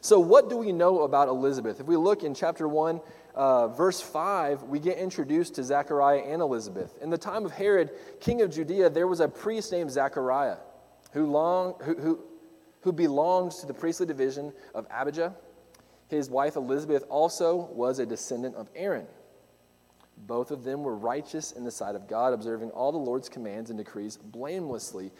So, 0.00 0.20
what 0.20 0.50
do 0.50 0.56
we 0.56 0.72
know 0.72 1.02
about 1.02 1.28
Elizabeth? 1.28 1.80
If 1.80 1.86
we 1.86 1.96
look 1.96 2.22
in 2.22 2.34
chapter 2.34 2.68
1, 2.68 3.00
uh, 3.36 3.68
verse 3.68 4.00
5, 4.00 4.62
we 4.64 4.80
get 4.80 4.96
introduced 4.96 5.56
to 5.56 5.62
Zechariah 5.62 6.20
and 6.20 6.40
Elizabeth. 6.40 6.96
In 7.02 7.10
the 7.10 7.18
time 7.18 7.44
of 7.44 7.52
Herod, 7.52 7.90
king 8.18 8.40
of 8.40 8.50
Judea, 8.50 8.88
there 8.88 9.06
was 9.06 9.20
a 9.20 9.28
priest 9.28 9.70
named 9.72 9.90
Zechariah 9.90 10.56
who, 11.12 11.26
long, 11.26 11.74
who, 11.82 11.94
who, 11.96 12.18
who 12.80 12.92
belonged 12.92 13.52
to 13.52 13.66
the 13.66 13.74
priestly 13.74 14.06
division 14.06 14.52
of 14.74 14.86
Abijah. 14.90 15.34
His 16.08 16.30
wife 16.30 16.56
Elizabeth 16.56 17.04
also 17.10 17.68
was 17.72 17.98
a 17.98 18.06
descendant 18.06 18.54
of 18.54 18.70
Aaron. 18.74 19.06
Both 20.16 20.50
of 20.50 20.64
them 20.64 20.82
were 20.82 20.96
righteous 20.96 21.52
in 21.52 21.64
the 21.64 21.70
sight 21.70 21.94
of 21.94 22.08
God, 22.08 22.32
observing 22.32 22.70
all 22.70 22.90
the 22.90 22.98
Lord's 22.98 23.28
commands 23.28 23.68
and 23.68 23.78
decrees 23.78 24.16
blamelessly. 24.16 25.12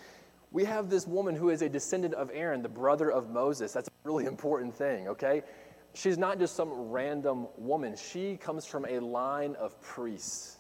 We 0.52 0.64
have 0.64 0.88
this 0.88 1.06
woman 1.06 1.34
who 1.34 1.50
is 1.50 1.60
a 1.60 1.68
descendant 1.68 2.14
of 2.14 2.30
Aaron, 2.32 2.62
the 2.62 2.68
brother 2.70 3.10
of 3.10 3.28
Moses. 3.28 3.72
That's 3.72 3.88
a 3.88 3.92
really 4.04 4.24
important 4.24 4.74
thing, 4.74 5.08
okay? 5.08 5.42
She's 5.96 6.18
not 6.18 6.38
just 6.38 6.54
some 6.54 6.70
random 6.70 7.48
woman. 7.56 7.96
She 7.96 8.36
comes 8.36 8.66
from 8.66 8.84
a 8.86 8.98
line 8.98 9.56
of 9.56 9.80
priests. 9.80 10.58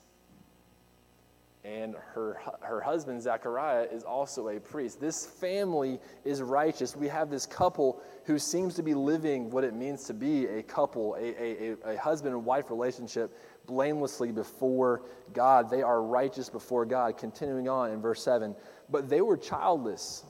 And 1.64 1.96
her, 2.14 2.40
her 2.60 2.80
husband, 2.80 3.20
Zechariah, 3.20 3.88
is 3.90 4.04
also 4.04 4.48
a 4.50 4.60
priest. 4.60 5.00
This 5.00 5.26
family 5.26 5.98
is 6.24 6.40
righteous. 6.40 6.94
We 6.94 7.08
have 7.08 7.28
this 7.28 7.44
couple 7.44 8.00
who 8.24 8.38
seems 8.38 8.74
to 8.76 8.84
be 8.84 8.94
living 8.94 9.50
what 9.50 9.64
it 9.64 9.74
means 9.74 10.04
to 10.04 10.14
be 10.14 10.46
a 10.46 10.62
couple, 10.62 11.16
a, 11.18 11.74
a, 11.82 11.94
a 11.94 11.96
husband 11.98 12.34
and 12.34 12.44
wife 12.44 12.70
relationship, 12.70 13.36
blamelessly 13.66 14.30
before 14.30 15.02
God. 15.32 15.68
They 15.68 15.82
are 15.82 16.02
righteous 16.02 16.48
before 16.48 16.86
God. 16.86 17.18
Continuing 17.18 17.68
on 17.68 17.90
in 17.90 18.00
verse 18.00 18.22
7. 18.22 18.54
But 18.88 19.08
they 19.08 19.20
were 19.20 19.36
childless 19.36 20.22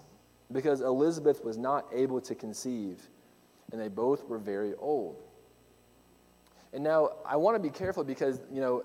because 0.52 0.80
Elizabeth 0.80 1.44
was 1.44 1.58
not 1.58 1.86
able 1.92 2.20
to 2.22 2.34
conceive 2.34 3.10
and 3.72 3.80
they 3.80 3.88
both 3.88 4.24
were 4.24 4.38
very 4.38 4.74
old. 4.74 5.16
And 6.72 6.84
now 6.84 7.10
I 7.24 7.36
want 7.36 7.56
to 7.56 7.62
be 7.62 7.70
careful 7.70 8.04
because, 8.04 8.40
you 8.52 8.60
know, 8.60 8.84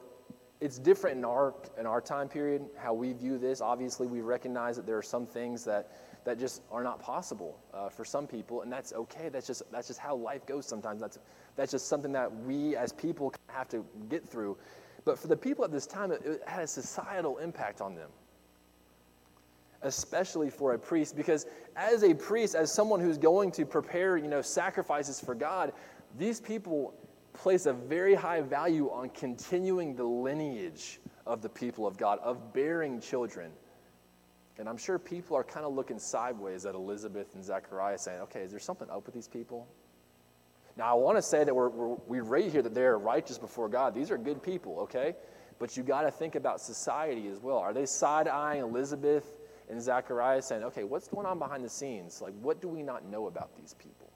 it's 0.60 0.78
different 0.78 1.18
in 1.18 1.26
our 1.26 1.56
in 1.80 1.88
our 1.88 2.00
time 2.00 2.30
period 2.30 2.64
how 2.78 2.94
we 2.94 3.14
view 3.14 3.38
this. 3.38 3.62
Obviously, 3.62 4.06
we 4.08 4.22
recognize 4.22 4.76
that 4.76 4.86
there 4.86 4.98
are 4.98 5.04
some 5.04 5.26
things 5.26 5.66
that 5.66 5.92
that 6.24 6.40
just 6.40 6.62
are 6.72 6.84
not 6.84 7.02
possible 7.02 7.58
uh, 7.74 7.90
for 7.90 8.06
some 8.06 8.28
people, 8.28 8.62
and 8.62 8.72
that's 8.72 8.94
okay. 8.94 9.30
That's 9.30 9.48
just 9.48 9.64
that's 9.72 9.88
just 9.88 10.00
how 10.00 10.16
life 10.16 10.46
goes. 10.46 10.68
Sometimes 10.68 11.02
that's 11.02 11.18
that's 11.56 11.72
just 11.72 11.88
something 11.88 12.12
that 12.12 12.34
we 12.44 12.76
as 12.76 12.94
people 12.94 13.34
have 13.48 13.68
to 13.70 13.84
get 14.08 14.28
through. 14.28 14.56
But 15.04 15.18
for 15.18 15.28
the 15.28 15.36
people 15.36 15.66
at 15.66 15.72
this 15.72 15.88
time, 15.88 16.12
it, 16.12 16.22
it 16.24 16.44
had 16.46 16.62
a 16.62 16.68
societal 16.68 17.40
impact 17.40 17.82
on 17.82 17.96
them 17.96 18.12
especially 19.84 20.50
for 20.50 20.74
a 20.74 20.80
priest, 20.80 21.16
because 21.16 21.46
as 21.76 22.04
a 22.04 22.14
priest, 22.14 22.56
as 22.56 22.72
someone 22.72 23.00
who's 23.00 23.18
going 23.18 23.52
to 23.52 23.66
prepare, 23.66 24.18
you 24.18 24.28
know, 24.28 24.42
sacrifices 24.42 25.20
for 25.20 25.34
God, 25.34 25.74
these 26.18 26.40
people 26.40 26.94
place 27.34 27.66
a 27.66 27.74
very 27.74 28.14
high 28.14 28.42
value 28.42 28.90
on 28.92 29.10
continuing 29.10 29.96
the 29.96 30.04
lineage 30.04 31.00
of 31.26 31.42
the 31.42 31.50
people 31.50 31.88
of 31.88 31.98
God, 31.98 32.20
of 32.20 32.54
bearing 32.54 33.00
children. 33.00 33.52
And 34.58 34.68
I'm 34.68 34.78
sure 34.78 35.00
people 35.00 35.36
are 35.38 35.44
kind 35.44 35.66
of 35.66 35.74
looking 35.74 35.98
sideways 35.98 36.66
at 36.66 36.76
Elizabeth 36.76 37.34
and 37.36 37.44
Zechariah 37.44 37.98
saying, 37.98 38.22
okay, 38.22 38.42
is 38.42 38.52
there 38.52 38.60
something 38.60 38.90
up 38.90 39.06
with 39.06 39.16
these 39.16 39.28
people? 39.28 39.68
Now, 40.78 40.92
I 40.92 40.94
want 40.94 41.18
to 41.18 41.22
say 41.22 41.44
that 41.44 41.56
we're, 41.56 41.70
we're, 41.70 41.96
we 42.08 42.20
read 42.20 42.52
here 42.52 42.62
that 42.62 42.74
they're 42.74 42.98
righteous 42.98 43.38
before 43.38 43.70
God. 43.70 43.94
These 43.94 44.12
are 44.12 44.18
good 44.18 44.44
people, 44.44 44.80
okay? 44.82 45.16
But 45.60 45.76
you 45.76 45.84
got 45.84 46.02
to 46.04 46.12
think 46.12 46.36
about 46.36 46.62
society 46.62 47.28
as 47.28 47.40
well. 47.40 47.58
Are 47.58 47.74
they 47.74 47.86
side 47.86 48.28
eyeing 48.28 48.62
Elizabeth 48.62 49.38
and 49.72 49.82
Zechariah 49.82 50.42
saying, 50.42 50.64
okay, 50.66 50.84
what's 50.84 51.08
going 51.08 51.26
on 51.26 51.40
behind 51.40 51.64
the 51.64 51.70
scenes? 51.70 52.22
Like, 52.22 52.34
what 52.42 52.62
do 52.62 52.68
we 52.68 52.84
not 52.84 53.06
know 53.06 53.28
about 53.28 53.56
these 53.56 53.74
people? 53.80 54.12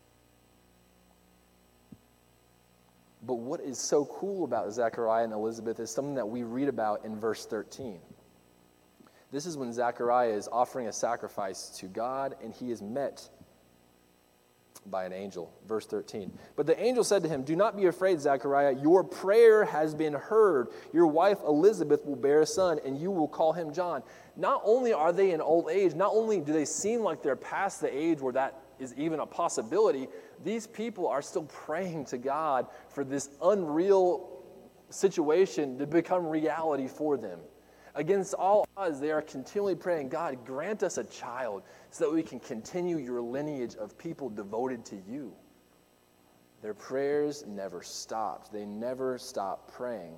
But 3.25 3.35
what 3.35 3.61
is 3.61 3.79
so 3.79 4.05
cool 4.05 4.43
about 4.43 4.71
Zechariah 4.73 5.23
and 5.23 5.33
Elizabeth 5.33 5.79
is 5.79 5.89
something 5.89 6.15
that 6.15 6.27
we 6.27 6.43
read 6.43 6.67
about 6.67 7.05
in 7.05 7.17
verse 7.17 7.45
13. 7.45 7.99
This 9.31 9.45
is 9.45 9.57
when 9.57 9.73
Zechariah 9.73 10.33
is 10.33 10.47
offering 10.51 10.87
a 10.87 10.93
sacrifice 10.93 11.69
to 11.79 11.87
God 11.87 12.35
and 12.43 12.53
he 12.53 12.69
is 12.69 12.81
met 12.81 13.27
by 14.87 15.05
an 15.05 15.13
angel. 15.13 15.51
Verse 15.67 15.85
13. 15.87 16.31
But 16.55 16.67
the 16.67 16.79
angel 16.79 17.03
said 17.03 17.23
to 17.23 17.29
him, 17.29 17.43
Do 17.43 17.55
not 17.55 17.75
be 17.75 17.85
afraid, 17.85 18.19
Zechariah. 18.19 18.75
Your 18.81 19.03
prayer 19.03 19.65
has 19.65 19.95
been 19.95 20.13
heard. 20.13 20.67
Your 20.93 21.07
wife 21.07 21.39
Elizabeth 21.45 22.05
will 22.05 22.15
bear 22.15 22.41
a 22.41 22.45
son, 22.45 22.79
and 22.85 22.99
you 22.99 23.11
will 23.11 23.27
call 23.27 23.53
him 23.53 23.73
John. 23.73 24.03
Not 24.37 24.61
only 24.65 24.91
are 24.93 25.13
they 25.13 25.31
in 25.31 25.41
old 25.41 25.69
age, 25.69 25.93
not 25.93 26.11
only 26.13 26.41
do 26.41 26.51
they 26.51 26.65
seem 26.65 27.01
like 27.01 27.21
they're 27.21 27.35
past 27.35 27.81
the 27.81 27.95
age 27.95 28.19
where 28.19 28.33
that 28.33 28.61
is 28.79 28.93
even 28.97 29.19
a 29.21 29.25
possibility, 29.25 30.07
these 30.43 30.67
people 30.67 31.07
are 31.07 31.21
still 31.21 31.43
praying 31.43 32.05
to 32.05 32.17
God 32.17 32.67
for 32.89 33.03
this 33.03 33.29
unreal 33.41 34.43
situation 34.89 35.77
to 35.77 35.87
become 35.87 36.27
reality 36.27 36.87
for 36.87 37.17
them. 37.17 37.39
Against 37.95 38.33
all 38.33 38.67
odds, 38.75 38.99
they 38.99 39.11
are 39.11 39.21
continually 39.21 39.75
praying, 39.75 40.09
God, 40.09 40.45
grant 40.45 40.83
us 40.83 40.97
a 40.97 41.03
child 41.05 41.63
so 41.91 42.03
that 42.03 42.13
we 42.13 42.21
can 42.21 42.41
continue 42.41 42.97
your 42.97 43.21
lineage 43.21 43.75
of 43.75 43.97
people 43.97 44.29
devoted 44.29 44.83
to 44.87 44.97
you. 45.07 45.33
Their 46.61 46.73
prayers 46.73 47.45
never 47.47 47.81
stopped, 47.81 48.51
they 48.51 48.65
never 48.65 49.17
stopped 49.17 49.73
praying. 49.73 50.17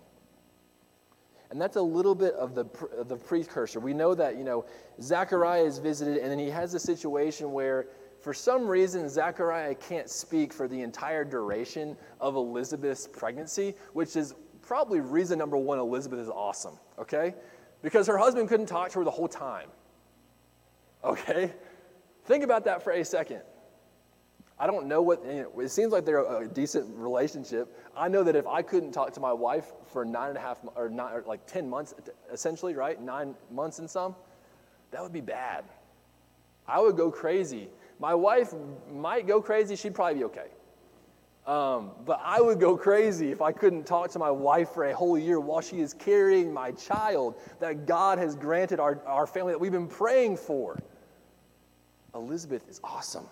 And 1.50 1.62
that's 1.62 1.77
a 1.77 1.82
little 1.82 2.16
bit 2.16 2.34
of 2.34 2.56
the, 2.56 2.68
of 2.98 3.08
the 3.08 3.16
precursor. 3.16 3.80
We 3.80 3.94
know 3.94 4.13
that, 4.16 4.38
you 4.38 4.44
know, 4.44 4.66
Zechariah 5.01 5.63
is 5.63 5.77
visited, 5.80 6.18
and 6.18 6.30
then 6.30 6.39
he 6.39 6.50
has 6.50 6.74
a 6.74 6.80
situation 6.80 7.54
where 7.54 7.88
for 8.20 8.34
some 8.34 8.68
reason, 8.68 9.08
Zechariah 9.08 9.75
can't 9.75 10.10
speak 10.10 10.51
for 10.51 10.68
the 10.68 10.82
entire 10.82 11.24
duration 11.24 11.96
of 12.20 12.36
Elizabeth's 12.36 13.08
pregnancy, 13.08 13.75
which 13.94 14.16
is 14.16 14.34
probably 14.62 15.00
reason 15.00 15.39
number 15.39 15.56
one 15.56 15.80
Elizabeth 15.80 16.20
is 16.20 16.30
awesome, 16.30 16.77
okay? 17.00 17.34
Because 17.82 18.08
her 18.08 18.18
husband 18.18 18.50
couldn't 18.50 18.66
talk 18.66 18.89
to 18.89 19.00
her 19.00 19.06
the 19.06 19.12
whole 19.12 19.30
time, 19.30 19.70
okay? 21.04 21.54
Think 22.25 22.44
about 22.44 22.66
that 22.66 22.84
for 22.84 22.92
a 22.92 23.06
second. 23.06 23.42
I 24.59 24.65
don't 24.65 24.87
know 24.87 25.01
what, 25.01 25.23
you 25.23 25.43
know, 25.43 25.59
it 25.59 25.69
seems 25.69 25.91
like 25.91 26.03
they're 26.03 26.41
a 26.41 26.47
decent 26.47 26.87
relationship. 26.95 27.77
I 27.95 28.07
know 28.07 28.23
that 28.23 28.35
if 28.35 28.47
I 28.47 28.63
couldn't 28.63 28.91
talk 28.91 29.13
to 29.13 29.19
my 29.19 29.33
wife 29.33 29.65
for 29.91 30.03
nine 30.03 30.29
and 30.29 30.37
a 30.37 30.41
half, 30.41 30.59
or, 30.75 30.89
nine, 30.89 31.13
or 31.13 31.23
like 31.27 31.45
10 31.45 31.69
months, 31.69 31.93
essentially, 32.31 32.73
right? 32.73 32.99
Nine 32.99 33.35
months 33.51 33.79
and 33.79 33.89
some, 33.89 34.15
that 34.91 35.03
would 35.03 35.13
be 35.13 35.21
bad. 35.21 35.63
I 36.67 36.79
would 36.79 36.97
go 36.97 37.11
crazy 37.11 37.69
my 37.99 38.13
wife 38.13 38.53
might 38.91 39.27
go 39.27 39.41
crazy, 39.41 39.75
she'd 39.75 39.95
probably 39.95 40.15
be 40.15 40.23
okay. 40.25 40.47
Um, 41.45 41.91
but 42.05 42.19
I 42.23 42.41
would 42.41 42.59
go 42.59 42.75
crazy 42.75 43.31
if 43.31 43.41
I 43.41 43.53
couldn't 43.53 43.85
talk 43.85 44.11
to 44.11 44.19
my 44.19 44.29
wife 44.29 44.71
for 44.71 44.85
a 44.85 44.95
whole 44.95 45.17
year 45.17 45.39
while 45.39 45.61
she 45.61 45.79
is 45.79 45.93
carrying 45.93 46.53
my 46.53 46.71
child 46.71 47.35
that 47.59 47.85
God 47.85 48.19
has 48.19 48.35
granted 48.35 48.79
our, 48.79 49.01
our 49.05 49.25
family 49.25 49.53
that 49.53 49.59
we've 49.59 49.71
been 49.71 49.87
praying 49.87 50.37
for. 50.37 50.77
Elizabeth 52.13 52.67
is 52.69 52.81
awesome. 52.83 53.27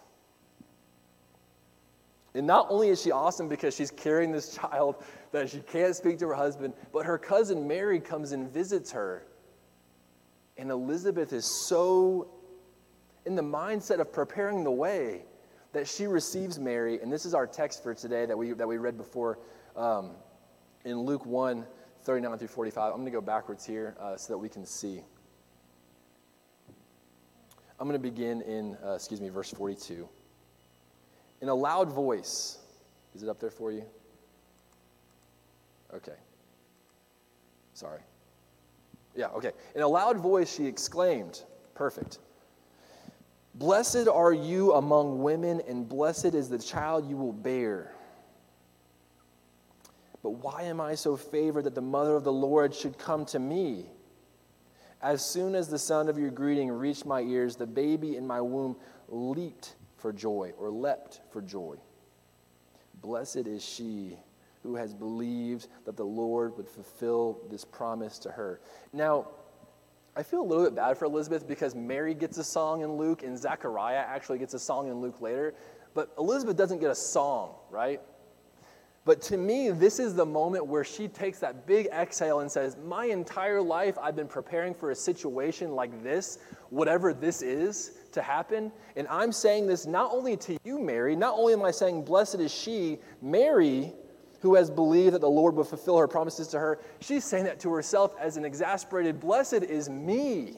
And 2.35 2.45
not 2.45 2.67
only 2.69 2.89
is 2.89 3.01
she 3.01 3.11
awesome 3.11 3.47
because 3.47 3.73
she's 3.73 3.91
carrying 3.91 4.31
this 4.31 4.55
child 4.55 4.97
that 5.31 5.49
she 5.49 5.59
can't 5.59 5.95
speak 5.95 6.19
to 6.19 6.27
her 6.27 6.33
husband, 6.33 6.73
but 6.91 7.05
her 7.05 7.17
cousin 7.17 7.65
Mary 7.67 7.99
comes 7.99 8.33
and 8.33 8.51
visits 8.51 8.91
her. 8.91 9.25
And 10.57 10.69
Elizabeth 10.69 11.31
is 11.33 11.45
so 11.45 12.29
in 13.25 13.35
the 13.35 13.41
mindset 13.41 13.99
of 13.99 14.11
preparing 14.11 14.63
the 14.63 14.71
way 14.71 15.23
that 15.71 15.87
she 15.87 16.07
receives 16.07 16.59
Mary. 16.59 17.01
And 17.01 17.11
this 17.11 17.25
is 17.25 17.33
our 17.33 17.47
text 17.47 17.81
for 17.81 17.93
today 17.93 18.25
that 18.25 18.37
we, 18.37 18.51
that 18.51 18.67
we 18.67 18.77
read 18.77 18.97
before 18.97 19.39
um, 19.75 20.11
in 20.83 20.99
Luke 20.99 21.25
1 21.25 21.65
39 22.03 22.37
through 22.37 22.47
45. 22.47 22.91
I'm 22.91 22.99
going 22.99 23.05
to 23.05 23.11
go 23.11 23.19
backwards 23.19 23.65
here 23.65 23.95
uh, 23.99 24.15
so 24.15 24.33
that 24.33 24.37
we 24.37 24.47
can 24.47 24.63
see. 24.65 25.01
I'm 27.79 27.87
going 27.87 27.99
to 27.99 28.09
begin 28.09 28.41
in, 28.41 28.77
uh, 28.85 28.93
excuse 28.93 29.19
me, 29.19 29.29
verse 29.29 29.49
42. 29.51 30.07
In 31.41 31.49
a 31.49 31.55
loud 31.55 31.91
voice, 31.91 32.57
is 33.13 33.23
it 33.23 33.29
up 33.29 33.39
there 33.39 33.49
for 33.51 33.71
you? 33.71 33.83
Okay. 35.93 36.15
Sorry. 37.73 38.01
Yeah, 39.15 39.27
okay. 39.27 39.51
In 39.75 39.81
a 39.81 39.87
loud 39.87 40.17
voice, 40.17 40.53
she 40.53 40.65
exclaimed, 40.65 41.43
Perfect. 41.73 42.19
Blessed 43.55 44.07
are 44.09 44.33
you 44.33 44.73
among 44.73 45.23
women, 45.23 45.61
and 45.67 45.87
blessed 45.87 46.33
is 46.33 46.49
the 46.49 46.59
child 46.59 47.09
you 47.09 47.15
will 47.15 47.33
bear. 47.33 47.93
But 50.21 50.31
why 50.31 50.63
am 50.63 50.81
I 50.81 50.95
so 50.95 51.15
favored 51.15 51.65
that 51.65 51.75
the 51.75 51.81
mother 51.81 52.15
of 52.15 52.23
the 52.23 52.33
Lord 52.33 52.73
should 52.73 52.97
come 52.97 53.25
to 53.27 53.39
me? 53.39 53.85
As 55.01 55.23
soon 55.23 55.55
as 55.55 55.69
the 55.69 55.77
sound 55.77 56.09
of 56.09 56.17
your 56.17 56.31
greeting 56.31 56.69
reached 56.71 57.05
my 57.05 57.21
ears, 57.21 57.55
the 57.55 57.67
baby 57.67 58.17
in 58.17 58.25
my 58.25 58.41
womb 58.41 58.75
leaped 59.07 59.75
for 59.97 60.11
joy, 60.13 60.53
or 60.57 60.69
leapt 60.69 61.21
for 61.31 61.41
joy. 61.41 61.75
Blessed 63.01 63.47
is 63.47 63.63
she 63.63 64.17
who 64.63 64.75
has 64.75 64.93
believed 64.93 65.67
that 65.85 65.95
the 65.95 66.03
Lord 66.03 66.57
would 66.57 66.67
fulfill 66.67 67.39
this 67.49 67.63
promise 67.63 68.17
to 68.19 68.31
her. 68.31 68.61
Now, 68.93 69.27
I 70.15 70.23
feel 70.23 70.41
a 70.41 70.43
little 70.43 70.63
bit 70.63 70.75
bad 70.75 70.97
for 70.97 71.05
Elizabeth 71.05 71.47
because 71.47 71.75
Mary 71.75 72.13
gets 72.13 72.37
a 72.37 72.43
song 72.43 72.81
in 72.81 72.93
Luke 72.93 73.23
and 73.23 73.37
Zechariah 73.37 73.97
actually 73.97 74.39
gets 74.39 74.53
a 74.53 74.59
song 74.59 74.87
in 74.87 75.01
Luke 75.01 75.21
later. 75.21 75.53
But 75.93 76.13
Elizabeth 76.17 76.55
doesn't 76.55 76.79
get 76.79 76.89
a 76.89 76.95
song, 76.95 77.55
right? 77.69 78.01
But 79.05 79.21
to 79.23 79.37
me, 79.37 79.69
this 79.69 79.99
is 79.99 80.15
the 80.15 80.25
moment 80.25 80.65
where 80.65 80.83
she 80.83 81.07
takes 81.07 81.37
that 81.39 81.67
big 81.67 81.87
exhale 81.87 82.39
and 82.39 82.51
says, 82.51 82.75
My 82.83 83.05
entire 83.05 83.61
life, 83.61 83.97
I've 84.01 84.15
been 84.15 84.27
preparing 84.27 84.73
for 84.73 84.89
a 84.91 84.95
situation 84.95 85.75
like 85.75 86.03
this, 86.03 86.39
whatever 86.71 87.13
this 87.13 87.43
is, 87.43 87.91
to 88.13 88.21
happen. 88.21 88.71
And 88.95 89.07
I'm 89.07 89.31
saying 89.31 89.67
this 89.67 89.85
not 89.85 90.11
only 90.11 90.35
to 90.37 90.57
you, 90.63 90.79
Mary, 90.79 91.15
not 91.15 91.35
only 91.37 91.53
am 91.53 91.63
I 91.63 91.71
saying, 91.71 92.03
Blessed 92.03 92.39
is 92.39 92.53
she, 92.53 92.97
Mary 93.21 93.93
who 94.45 94.53
has 94.53 94.69
believed 94.69 95.15
that 95.15 95.21
the 95.21 95.27
Lord 95.27 95.55
will 95.55 95.63
fulfill 95.63 95.97
her 95.97 96.07
promises 96.07 96.47
to 96.49 96.59
her, 96.59 96.79
she's 96.99 97.23
saying 97.23 97.45
that 97.45 97.59
to 97.61 97.73
herself 97.73 98.13
as 98.19 98.37
an 98.37 98.45
exasperated, 98.45 99.19
Blessed 99.19 99.63
is 99.63 99.89
me, 99.89 100.53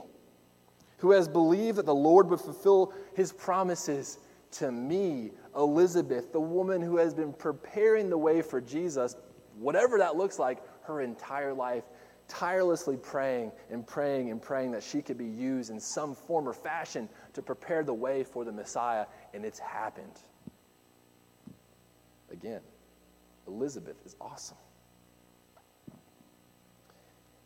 who 0.98 1.12
has 1.12 1.25
believed 1.30 1.77
that 1.77 1.86
the 1.86 1.96
Lord 1.96 2.30
would 2.30 2.42
fulfill 2.42 2.94
his 3.16 3.32
promises 3.32 4.20
to 4.51 4.74
me, 4.74 5.32
Elizabeth, 5.58 6.32
the 6.32 6.40
woman 6.40 6.82
who 6.82 6.98
has 6.98 7.14
been 7.14 7.34
preparing 7.34 8.10
the 8.10 8.18
way 8.18 8.42
for 8.42 8.62
Jesus, 8.62 9.16
whatever 9.58 9.98
that 9.98 10.16
looks 10.16 10.40
like, 10.40 10.60
her 10.84 11.02
entire 11.02 11.54
life, 11.54 11.84
tirelessly 12.28 12.98
praying 12.98 13.52
and 13.72 13.86
praying 13.86 14.30
and 14.32 14.42
praying 14.42 14.72
that 14.72 14.84
she 14.84 15.02
could 15.02 15.18
be 15.18 15.26
used 15.26 15.72
in 15.72 15.80
some 15.80 16.14
form 16.14 16.48
or 16.48 16.54
fashion 16.54 17.10
to 17.34 17.42
prepare 17.42 17.84
the 17.84 17.94
way 17.94 18.24
for 18.24 18.46
the 18.46 18.52
Messiah, 18.52 19.06
and 19.34 19.44
it's 19.44 19.60
happened. 19.60 20.20
Again. 22.32 22.62
Elizabeth 23.48 23.96
is 24.06 24.16
awesome. 24.20 24.58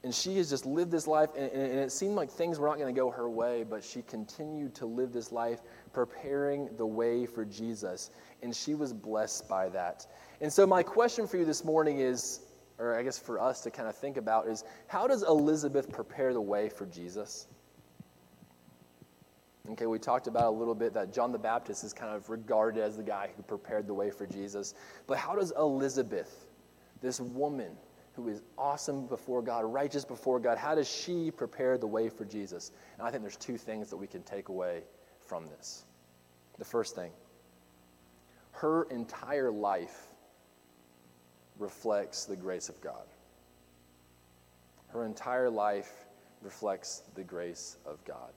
And 0.03 0.13
she 0.13 0.37
has 0.37 0.49
just 0.49 0.65
lived 0.65 0.89
this 0.89 1.05
life, 1.05 1.29
and, 1.37 1.51
and 1.51 1.79
it 1.79 1.91
seemed 1.91 2.15
like 2.15 2.29
things 2.29 2.57
were 2.57 2.67
not 2.67 2.79
going 2.79 2.93
to 2.93 2.99
go 2.99 3.11
her 3.11 3.29
way, 3.29 3.63
but 3.63 3.83
she 3.83 4.01
continued 4.01 4.73
to 4.75 4.87
live 4.87 5.13
this 5.13 5.31
life, 5.31 5.61
preparing 5.93 6.69
the 6.77 6.85
way 6.85 7.27
for 7.27 7.45
Jesus. 7.45 8.09
And 8.41 8.55
she 8.55 8.73
was 8.73 8.93
blessed 8.93 9.47
by 9.47 9.69
that. 9.69 10.07
And 10.41 10.51
so, 10.51 10.65
my 10.65 10.81
question 10.81 11.27
for 11.27 11.37
you 11.37 11.45
this 11.45 11.63
morning 11.63 11.99
is, 11.99 12.39
or 12.79 12.97
I 12.97 13.03
guess 13.03 13.19
for 13.19 13.39
us 13.39 13.61
to 13.61 13.69
kind 13.69 13.87
of 13.87 13.95
think 13.95 14.17
about, 14.17 14.47
is 14.47 14.63
how 14.87 15.05
does 15.05 15.21
Elizabeth 15.21 15.91
prepare 15.91 16.33
the 16.33 16.41
way 16.41 16.67
for 16.67 16.87
Jesus? 16.87 17.47
Okay, 19.69 19.85
we 19.85 19.99
talked 19.99 20.25
about 20.25 20.47
a 20.47 20.57
little 20.57 20.73
bit 20.73 20.95
that 20.95 21.13
John 21.13 21.31
the 21.31 21.37
Baptist 21.37 21.83
is 21.83 21.93
kind 21.93 22.15
of 22.15 22.27
regarded 22.29 22.81
as 22.81 22.97
the 22.97 23.03
guy 23.03 23.29
who 23.37 23.43
prepared 23.43 23.85
the 23.85 23.93
way 23.93 24.09
for 24.09 24.25
Jesus. 24.25 24.73
But 25.05 25.19
how 25.19 25.35
does 25.35 25.53
Elizabeth, 25.55 26.47
this 27.01 27.21
woman 27.21 27.77
who 28.13 28.27
is 28.27 28.41
awesome 28.57 29.07
before 29.07 29.41
God, 29.41 29.65
righteous 29.65 30.03
before 30.03 30.39
God, 30.39 30.57
how 30.57 30.75
does 30.75 30.89
she 30.89 31.31
prepare 31.31 31.77
the 31.77 31.87
way 31.87 32.09
for 32.09 32.25
Jesus? 32.25 32.71
And 32.97 33.07
I 33.07 33.11
think 33.11 33.23
there's 33.23 33.37
two 33.37 33.57
things 33.57 33.89
that 33.89 33.97
we 33.97 34.07
can 34.07 34.21
take 34.23 34.49
away 34.49 34.83
from 35.19 35.47
this. 35.47 35.85
The 36.59 36.65
first 36.65 36.95
thing, 36.95 37.11
her 38.51 38.83
entire 38.91 39.51
life 39.51 40.07
reflects 41.57 42.25
the 42.25 42.35
grace 42.35 42.69
of 42.69 42.79
God. 42.81 43.05
Her 44.89 45.05
entire 45.05 45.49
life 45.49 45.91
reflects 46.41 47.03
the 47.15 47.23
grace 47.23 47.77
of 47.85 48.03
God. 48.03 48.31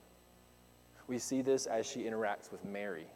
We 1.09 1.19
see 1.19 1.43
this 1.43 1.67
as 1.67 1.85
she 1.85 2.05
interacts 2.05 2.53
with 2.53 2.65
Mary, 2.65 3.07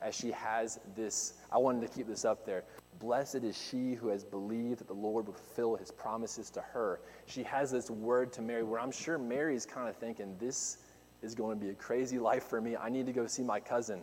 as 0.00 0.14
she 0.14 0.30
has 0.32 0.80
this. 0.96 1.34
I 1.52 1.58
wanted 1.58 1.86
to 1.86 1.94
keep 1.94 2.06
this 2.06 2.24
up 2.24 2.46
there. 2.46 2.64
Blessed 2.98 3.36
is 3.36 3.56
she 3.56 3.94
who 3.94 4.08
has 4.08 4.24
believed 4.24 4.78
that 4.80 4.88
the 4.88 4.94
Lord 4.94 5.26
would 5.26 5.36
fulfill 5.36 5.76
his 5.76 5.90
promises 5.90 6.50
to 6.50 6.60
her. 6.60 7.00
She 7.26 7.42
has 7.42 7.70
this 7.70 7.90
word 7.90 8.32
to 8.34 8.42
Mary 8.42 8.62
where 8.62 8.80
I'm 8.80 8.90
sure 8.90 9.18
Mary's 9.18 9.66
kind 9.66 9.88
of 9.88 9.96
thinking, 9.96 10.36
this 10.38 10.78
is 11.22 11.34
going 11.34 11.58
to 11.58 11.64
be 11.64 11.70
a 11.70 11.74
crazy 11.74 12.18
life 12.18 12.44
for 12.44 12.60
me. 12.60 12.76
I 12.76 12.88
need 12.88 13.06
to 13.06 13.12
go 13.12 13.26
see 13.26 13.42
my 13.42 13.60
cousin. 13.60 14.02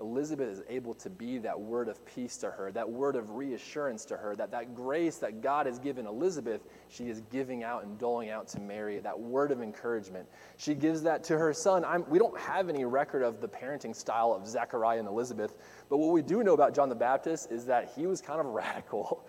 Elizabeth 0.00 0.48
is 0.48 0.62
able 0.68 0.94
to 0.94 1.10
be 1.10 1.38
that 1.38 1.58
word 1.58 1.88
of 1.88 2.04
peace 2.06 2.36
to 2.36 2.50
her, 2.50 2.70
that 2.70 2.88
word 2.88 3.16
of 3.16 3.30
reassurance 3.30 4.04
to 4.04 4.16
her, 4.16 4.36
that 4.36 4.52
that 4.52 4.74
grace 4.74 5.16
that 5.16 5.40
God 5.40 5.66
has 5.66 5.80
given 5.80 6.06
Elizabeth, 6.06 6.60
she 6.88 7.08
is 7.08 7.20
giving 7.32 7.64
out 7.64 7.82
and 7.82 7.98
doling 7.98 8.30
out 8.30 8.46
to 8.48 8.60
Mary, 8.60 9.00
that 9.00 9.18
word 9.18 9.50
of 9.50 9.60
encouragement. 9.60 10.28
She 10.56 10.76
gives 10.76 11.02
that 11.02 11.24
to 11.24 11.36
her 11.36 11.52
son. 11.52 11.84
I'm, 11.84 12.08
we 12.08 12.20
don't 12.20 12.38
have 12.38 12.68
any 12.68 12.84
record 12.84 13.22
of 13.24 13.40
the 13.40 13.48
parenting 13.48 13.94
style 13.94 14.32
of 14.32 14.46
Zechariah 14.46 15.00
and 15.00 15.08
Elizabeth, 15.08 15.56
but 15.88 15.96
what 15.96 16.12
we 16.12 16.22
do 16.22 16.44
know 16.44 16.54
about 16.54 16.76
John 16.76 16.88
the 16.88 16.94
Baptist 16.94 17.50
is 17.50 17.64
that 17.66 17.90
he 17.96 18.06
was 18.06 18.20
kind 18.20 18.38
of 18.38 18.46
radical. 18.54 19.26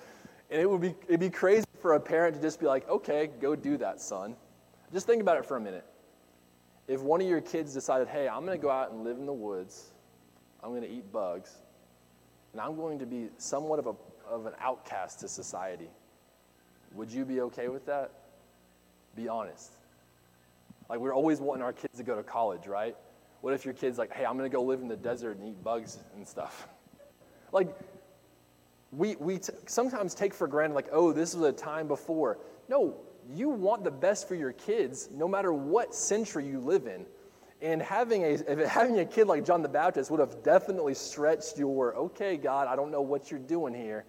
And 0.51 0.61
it 0.61 0.69
would 0.69 0.81
be, 0.81 0.93
it'd 1.07 1.19
be 1.19 1.31
crazy 1.31 1.65
for 1.81 1.93
a 1.93 1.99
parent 1.99 2.35
to 2.35 2.41
just 2.41 2.59
be 2.59 2.67
like, 2.67 2.88
okay, 2.88 3.29
go 3.39 3.55
do 3.55 3.77
that, 3.77 4.01
son. 4.01 4.35
Just 4.93 5.07
think 5.07 5.21
about 5.21 5.38
it 5.38 5.45
for 5.45 5.57
a 5.57 5.61
minute. 5.61 5.85
If 6.88 7.01
one 7.01 7.21
of 7.21 7.27
your 7.27 7.41
kids 7.41 7.73
decided, 7.73 8.07
hey, 8.07 8.27
I'm 8.27 8.45
going 8.45 8.57
to 8.57 8.61
go 8.61 8.71
out 8.71 8.91
and 8.91 9.03
live 9.03 9.17
in 9.17 9.27
the 9.27 9.33
woods, 9.33 9.91
I'm 10.63 10.69
going 10.69 10.81
to 10.81 10.89
eat 10.89 11.11
bugs, 11.11 11.55
and 12.51 12.61
I'm 12.61 12.75
going 12.75 12.99
to 12.99 13.05
be 13.05 13.29
somewhat 13.37 13.79
of, 13.79 13.87
a, 13.87 13.95
of 14.29 14.45
an 14.45 14.53
outcast 14.59 15.21
to 15.21 15.27
society. 15.27 15.89
Would 16.95 17.11
you 17.11 17.25
be 17.25 17.41
okay 17.41 17.67
with 17.67 17.85
that? 17.85 18.11
Be 19.15 19.27
honest. 19.27 19.71
Like, 20.89 20.99
we're 20.99 21.13
always 21.13 21.39
wanting 21.39 21.63
our 21.63 21.73
kids 21.73 21.97
to 21.97 22.03
go 22.03 22.15
to 22.15 22.23
college, 22.23 22.65
right? 22.67 22.95
What 23.41 23.53
if 23.53 23.63
your 23.63 23.73
kid's 23.73 23.97
like, 23.97 24.11
hey, 24.11 24.25
I'm 24.25 24.37
going 24.37 24.49
to 24.49 24.55
go 24.55 24.63
live 24.63 24.81
in 24.81 24.87
the 24.87 24.97
desert 24.97 25.37
and 25.37 25.47
eat 25.47 25.63
bugs 25.63 25.97
and 26.15 26.27
stuff? 26.27 26.67
like, 27.51 27.69
we, 28.91 29.15
we 29.17 29.37
t- 29.37 29.53
sometimes 29.67 30.15
take 30.15 30.33
for 30.33 30.47
granted, 30.47 30.73
like, 30.73 30.89
oh, 30.91 31.13
this 31.13 31.35
was 31.35 31.43
a 31.43 31.51
time 31.51 31.87
before. 31.87 32.39
No, 32.67 32.95
you 33.33 33.49
want 33.49 33.83
the 33.83 33.91
best 33.91 34.27
for 34.27 34.35
your 34.35 34.51
kids 34.51 35.09
no 35.13 35.27
matter 35.27 35.53
what 35.53 35.93
century 35.93 36.47
you 36.47 36.59
live 36.59 36.87
in. 36.87 37.05
And 37.61 37.81
having 37.81 38.23
a, 38.23 38.67
having 38.67 38.99
a 38.99 39.05
kid 39.05 39.27
like 39.27 39.45
John 39.45 39.61
the 39.61 39.69
Baptist 39.69 40.09
would 40.11 40.21
have 40.21 40.43
definitely 40.43 40.93
stretched 40.93 41.57
your, 41.57 41.95
okay, 41.95 42.37
God, 42.37 42.67
I 42.67 42.75
don't 42.75 42.89
know 42.91 43.01
what 43.01 43.29
you're 43.29 43.39
doing 43.39 43.73
here. 43.73 44.05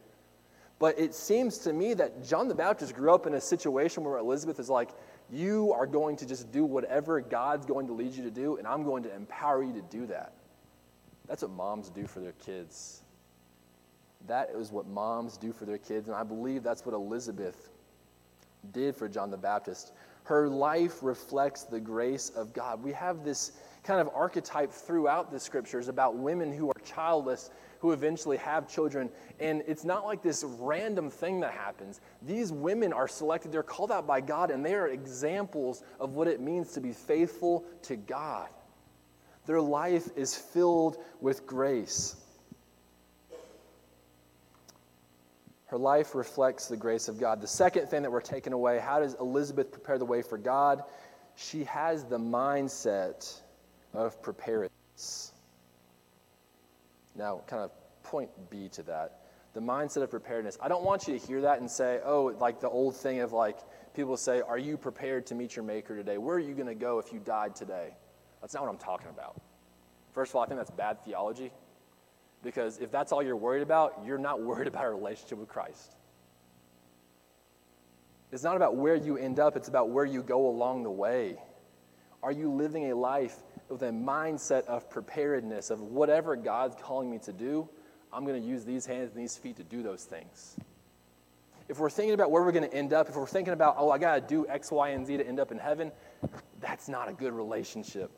But 0.79 0.99
it 0.99 1.15
seems 1.15 1.59
to 1.59 1.73
me 1.73 1.95
that 1.95 2.25
John 2.25 2.49
the 2.49 2.55
Baptist 2.55 2.95
grew 2.95 3.13
up 3.13 3.27
in 3.27 3.35
a 3.35 3.41
situation 3.41 4.05
where 4.05 4.19
Elizabeth 4.19 4.59
is 4.61 4.71
like, 4.71 4.91
you 5.31 5.73
are 5.73 5.87
going 5.87 6.17
to 6.17 6.27
just 6.27 6.51
do 6.53 6.65
whatever 6.65 7.21
God's 7.21 7.67
going 7.67 7.87
to 7.89 7.93
lead 7.93 8.15
you 8.15 8.25
to 8.25 8.31
do, 8.31 8.57
and 8.57 8.67
I'm 8.67 8.83
going 8.83 9.03
to 9.03 9.15
empower 9.15 9.63
you 9.63 9.73
to 9.75 9.83
do 9.83 10.07
that. 10.07 10.33
That's 11.29 11.43
what 11.43 11.51
moms 11.53 11.91
do 11.91 12.07
for 12.07 12.21
their 12.21 12.33
kids. 12.33 13.03
That 14.27 14.51
is 14.57 14.73
what 14.73 14.87
moms 14.87 15.37
do 15.37 15.53
for 15.53 15.65
their 15.65 15.79
kids, 15.79 16.09
and 16.09 16.17
I 16.17 16.25
believe 16.25 16.63
that's 16.63 16.85
what 16.85 16.95
Elizabeth 16.95 17.71
did 18.73 18.97
for 18.97 19.09
John 19.09 19.31
the 19.31 19.37
Baptist. 19.37 19.93
Her 20.25 20.49
life 20.49 21.03
reflects 21.03 21.65
the 21.65 21.81
grace 21.81 22.31
of 22.31 22.53
God. 22.53 22.83
We 22.83 22.93
have 22.93 23.25
this 23.25 23.53
kind 23.83 24.01
of 24.01 24.11
archetype 24.15 24.73
throughout 24.73 25.31
the 25.31 25.41
scriptures 25.41 25.89
about 25.89 26.17
women 26.17 26.53
who 26.53 26.69
are 26.69 26.81
childless 26.85 27.51
who 27.81 27.93
eventually 27.93 28.37
have 28.37 28.69
children. 28.69 29.11
And 29.41 29.63
it's 29.67 29.85
not 29.85 30.05
like 30.05 30.23
this 30.23 30.45
random 30.59 31.11
thing 31.11 31.41
that 31.41 31.53
happens. 31.53 32.01
These 32.23 32.53
women 32.53 32.93
are 32.93 33.09
selected, 33.09 33.51
they're 33.51 33.63
called 33.63 33.91
out 33.91 34.07
by 34.07 34.21
God, 34.21 34.51
and 34.51 34.65
they 34.65 34.75
are 34.75 34.89
examples 34.89 35.83
of 35.99 36.15
what 36.15 36.29
it 36.29 36.41
means 36.41 36.73
to 36.73 36.81
be 36.81 36.93
faithful 36.93 37.65
to 37.83 37.97
God. 37.97 38.49
Their 39.47 39.63
life 39.63 40.11
is 40.15 40.37
filled 40.37 40.99
with 41.21 41.47
grace. 41.47 42.17
Her 45.71 45.79
life 45.79 46.17
reflects 46.17 46.67
the 46.67 46.77
grace 46.77 47.09
of 47.09 47.21
God. 47.21 47.41
The 47.41 47.47
second 47.47 47.87
thing 47.87 48.03
that 48.03 48.11
we're 48.11 48.21
taking 48.21 48.53
away 48.53 48.81
how 48.81 48.99
does 48.99 49.15
Elizabeth 49.15 49.71
prepare 49.71 49.99
the 49.99 50.05
way 50.05 50.21
for 50.21 50.37
God? 50.37 50.83
She 51.37 51.65
has 51.65 52.05
the 52.05 52.19
mindset 52.19 53.41
of 53.95 54.21
preparedness. 54.21 55.33
Now, 57.15 57.43
kind 57.47 57.63
of 57.63 57.71
point 58.03 58.31
B 58.51 58.69
to 58.71 58.83
that 58.85 59.21
the 59.53 59.61
mindset 59.61 60.03
of 60.03 60.11
preparedness. 60.11 60.57
I 60.61 60.69
don't 60.69 60.85
want 60.85 61.09
you 61.09 61.19
to 61.19 61.27
hear 61.27 61.41
that 61.43 61.61
and 61.61 61.71
say, 61.71 62.01
oh, 62.05 62.35
like 62.39 62.61
the 62.61 62.69
old 62.69 62.97
thing 62.97 63.21
of 63.21 63.33
like 63.33 63.59
people 63.95 64.17
say, 64.17 64.41
are 64.41 64.59
you 64.59 64.77
prepared 64.77 65.27
to 65.27 65.35
meet 65.35 65.57
your 65.57 65.65
maker 65.65 65.97
today? 65.97 66.19
Where 66.19 66.37
are 66.37 66.41
you 66.41 66.55
going 66.55 66.69
to 66.69 66.75
go 66.75 66.99
if 66.99 67.13
you 67.13 67.19
died 67.19 67.57
today? 67.57 67.95
That's 68.41 68.55
not 68.55 68.63
what 68.63 68.71
I'm 68.71 68.79
talking 68.79 69.09
about. 69.09 69.41
First 70.13 70.31
of 70.33 70.37
all, 70.37 70.43
I 70.43 70.47
think 70.47 70.59
that's 70.59 70.71
bad 70.71 71.05
theology. 71.05 71.53
Because 72.43 72.79
if 72.79 72.91
that's 72.91 73.13
all 73.13 73.23
you're 73.23 73.37
worried 73.37 73.63
about, 73.63 74.03
you're 74.05 74.19
not 74.19 74.43
worried 74.43 74.69
about 74.69 74.85
a 74.85 74.91
relationship 74.91 75.39
with 75.39 75.49
Christ. 75.49 75.97
It's 78.33 78.45
not 78.45 78.57
about 78.57 78.77
where 78.77 78.95
you 78.95 79.17
end 79.17 79.41
up, 79.41 79.57
it's 79.57 79.69
about 79.69 79.91
where 79.91 80.05
you 80.05 80.23
go 80.23 80.49
along 80.49 80.85
the 80.85 80.91
way. 80.91 81.37
Are 82.23 82.33
you 82.33 82.51
living 82.51 82.91
a 82.91 82.97
life 82.97 83.37
with 83.69 83.83
a 83.83 83.91
mindset 83.91 84.65
of 84.67 84.89
preparedness, 84.91 85.71
of 85.71 85.81
whatever 85.81 86.37
God's 86.37 86.77
calling 86.81 87.11
me 87.11 87.19
to 87.21 87.33
do, 87.33 87.69
I'm 88.13 88.25
going 88.25 88.41
to 88.41 88.47
use 88.47 88.65
these 88.65 88.87
hands 88.87 89.13
and 89.15 89.23
these 89.23 89.37
feet 89.37 89.57
to 89.57 89.65
do 89.65 89.83
those 89.83 90.05
things? 90.05 90.57
If 91.69 91.79
we're 91.79 91.91
thinking 91.91 92.15
about 92.15 92.31
where 92.31 92.43
we're 92.43 92.53
going 92.53 92.69
to 92.69 92.75
end 92.75 92.93
up, 92.93 93.09
if 93.09 93.17
we're 93.17 93.27
thinking 93.27 93.53
about, 93.53 93.77
oh, 93.79 93.91
I 93.91 93.99
got 93.99 94.17
to 94.17 94.21
do 94.21 94.47
X, 94.49 94.71
Y, 94.71 94.89
and 94.91 95.07
Z 95.07 95.17
to 95.17 95.27
end 95.27 95.41
up 95.41 95.53
in 95.53 95.59
heaven, 95.59 95.93
that's 96.61 96.89
not 96.89 97.09
a 97.09 97.13
good 97.13 97.33
relationship. 97.33 98.11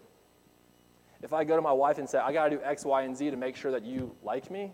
If 1.22 1.32
I 1.32 1.44
go 1.44 1.56
to 1.56 1.62
my 1.62 1.72
wife 1.72 1.98
and 1.98 2.08
say, 2.08 2.18
I 2.18 2.32
got 2.32 2.48
to 2.48 2.56
do 2.56 2.62
X, 2.62 2.84
Y, 2.84 3.02
and 3.02 3.16
Z 3.16 3.30
to 3.30 3.36
make 3.36 3.56
sure 3.56 3.70
that 3.70 3.84
you 3.84 4.14
like 4.22 4.50
me, 4.50 4.72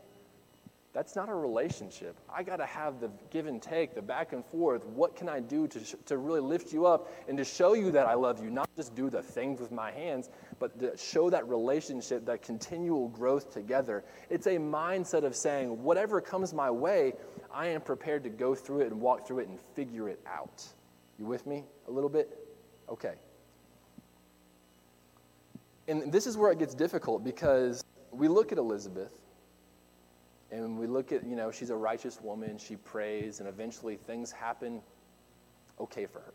that's 0.94 1.14
not 1.14 1.28
a 1.28 1.34
relationship. 1.34 2.18
I 2.34 2.42
got 2.42 2.56
to 2.56 2.66
have 2.66 2.98
the 2.98 3.10
give 3.30 3.46
and 3.46 3.60
take, 3.60 3.94
the 3.94 4.02
back 4.02 4.32
and 4.32 4.44
forth. 4.44 4.86
What 4.86 5.14
can 5.14 5.28
I 5.28 5.38
do 5.38 5.68
to, 5.68 5.84
sh- 5.84 5.94
to 6.06 6.16
really 6.16 6.40
lift 6.40 6.72
you 6.72 6.86
up 6.86 7.12
and 7.28 7.36
to 7.36 7.44
show 7.44 7.74
you 7.74 7.90
that 7.90 8.06
I 8.06 8.14
love 8.14 8.42
you? 8.42 8.50
Not 8.50 8.68
just 8.74 8.94
do 8.94 9.10
the 9.10 9.22
things 9.22 9.60
with 9.60 9.70
my 9.70 9.92
hands, 9.92 10.30
but 10.58 10.78
to 10.80 10.96
show 10.96 11.28
that 11.30 11.46
relationship, 11.46 12.24
that 12.24 12.42
continual 12.42 13.08
growth 13.10 13.52
together. 13.52 14.02
It's 14.30 14.46
a 14.46 14.56
mindset 14.56 15.24
of 15.24 15.36
saying, 15.36 15.82
whatever 15.82 16.20
comes 16.20 16.54
my 16.54 16.70
way, 16.70 17.12
I 17.52 17.66
am 17.66 17.82
prepared 17.82 18.24
to 18.24 18.30
go 18.30 18.54
through 18.54 18.80
it 18.80 18.90
and 18.90 19.00
walk 19.00 19.26
through 19.26 19.40
it 19.40 19.48
and 19.48 19.60
figure 19.60 20.08
it 20.08 20.20
out. 20.26 20.66
You 21.18 21.26
with 21.26 21.46
me 21.46 21.64
a 21.86 21.90
little 21.90 22.10
bit? 22.10 22.38
Okay. 22.88 23.14
And 25.88 26.12
this 26.12 26.26
is 26.26 26.36
where 26.36 26.52
it 26.52 26.58
gets 26.58 26.74
difficult 26.74 27.24
because 27.24 27.82
we 28.12 28.28
look 28.28 28.52
at 28.52 28.58
Elizabeth 28.58 29.14
and 30.52 30.78
we 30.78 30.86
look 30.86 31.12
at, 31.12 31.26
you 31.26 31.34
know, 31.34 31.50
she's 31.50 31.70
a 31.70 31.76
righteous 31.76 32.20
woman, 32.20 32.58
she 32.58 32.76
prays, 32.76 33.40
and 33.40 33.48
eventually 33.48 33.96
things 33.96 34.30
happen 34.30 34.82
okay 35.80 36.04
for 36.04 36.20
her. 36.20 36.34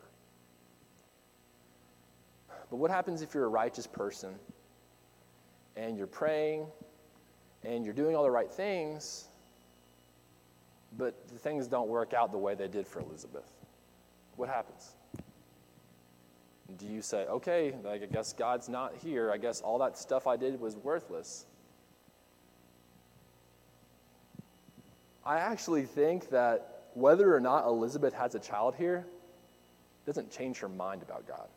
But 2.71 2.77
what 2.77 2.89
happens 2.89 3.21
if 3.21 3.35
you're 3.35 3.45
a 3.45 3.49
righteous 3.49 3.85
person 3.85 4.33
and 5.75 5.97
you're 5.97 6.07
praying 6.07 6.65
and 7.63 7.85
you're 7.85 7.93
doing 7.93 8.15
all 8.15 8.23
the 8.23 8.31
right 8.31 8.51
things, 8.51 9.27
but 10.97 11.27
the 11.27 11.37
things 11.37 11.67
don't 11.67 11.87
work 11.87 12.13
out 12.13 12.31
the 12.31 12.37
way 12.39 12.55
they 12.55 12.67
did 12.67 12.87
for 12.87 13.01
Elizabeth? 13.01 13.51
What 14.35 14.49
happens? 14.49 14.95
Do 16.77 16.87
you 16.87 17.01
say, 17.01 17.25
okay, 17.25 17.73
I 17.87 17.97
guess 17.97 18.33
God's 18.33 18.69
not 18.69 18.93
here. 19.03 19.31
I 19.31 19.37
guess 19.37 19.61
all 19.61 19.77
that 19.79 19.97
stuff 19.97 20.27
I 20.27 20.37
did 20.37 20.59
was 20.59 20.75
worthless? 20.75 21.45
I 25.25 25.37
actually 25.37 25.85
think 25.85 26.29
that 26.29 26.83
whether 26.93 27.33
or 27.33 27.39
not 27.39 27.65
Elizabeth 27.65 28.13
has 28.13 28.35
a 28.35 28.39
child 28.39 28.75
here 28.75 29.05
doesn't 30.05 30.31
change 30.31 30.59
her 30.59 30.69
mind 30.69 31.01
about 31.01 31.27
God. 31.27 31.47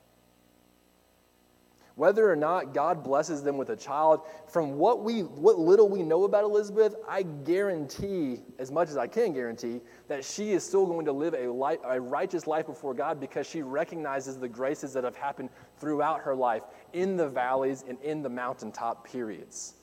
Whether 1.96 2.30
or 2.30 2.37
not 2.37 2.74
God 2.74 3.02
blesses 3.02 3.42
them 3.42 3.56
with 3.56 3.70
a 3.70 3.76
child, 3.76 4.20
from 4.46 4.76
what 4.76 5.02
we 5.02 5.20
what 5.20 5.59
little 5.59 5.88
we 5.88 6.02
know 6.02 6.24
about 6.24 6.44
Elizabeth, 6.44 6.94
I 7.09 7.22
guarantee, 7.22 8.42
as 8.59 8.70
much 8.70 8.90
as 8.90 8.98
I 8.98 9.06
can 9.06 9.32
guarantee, 9.32 9.80
that 10.06 10.22
she 10.22 10.52
is 10.52 10.62
still 10.62 10.85
going 10.87 11.06
to 11.06 11.12
live 11.12 11.32
a, 11.32 11.50
life, 11.50 11.78
a 11.85 11.98
righteous 11.98 12.46
life 12.46 12.66
before 12.66 12.92
God 12.92 13.18
because 13.18 13.46
she 13.46 13.62
recognizes 13.62 14.38
the 14.38 14.48
graces 14.48 14.92
that 14.92 15.04
have 15.04 15.16
happened 15.16 15.48
throughout 15.78 16.20
her 16.20 16.35
life 16.35 16.64
in 16.92 17.16
the 17.16 17.30
valleys 17.30 17.82
and 17.88 17.98
in 18.02 18.22
the 18.22 18.28
mountaintop 18.28 19.09
periods. 19.09 19.76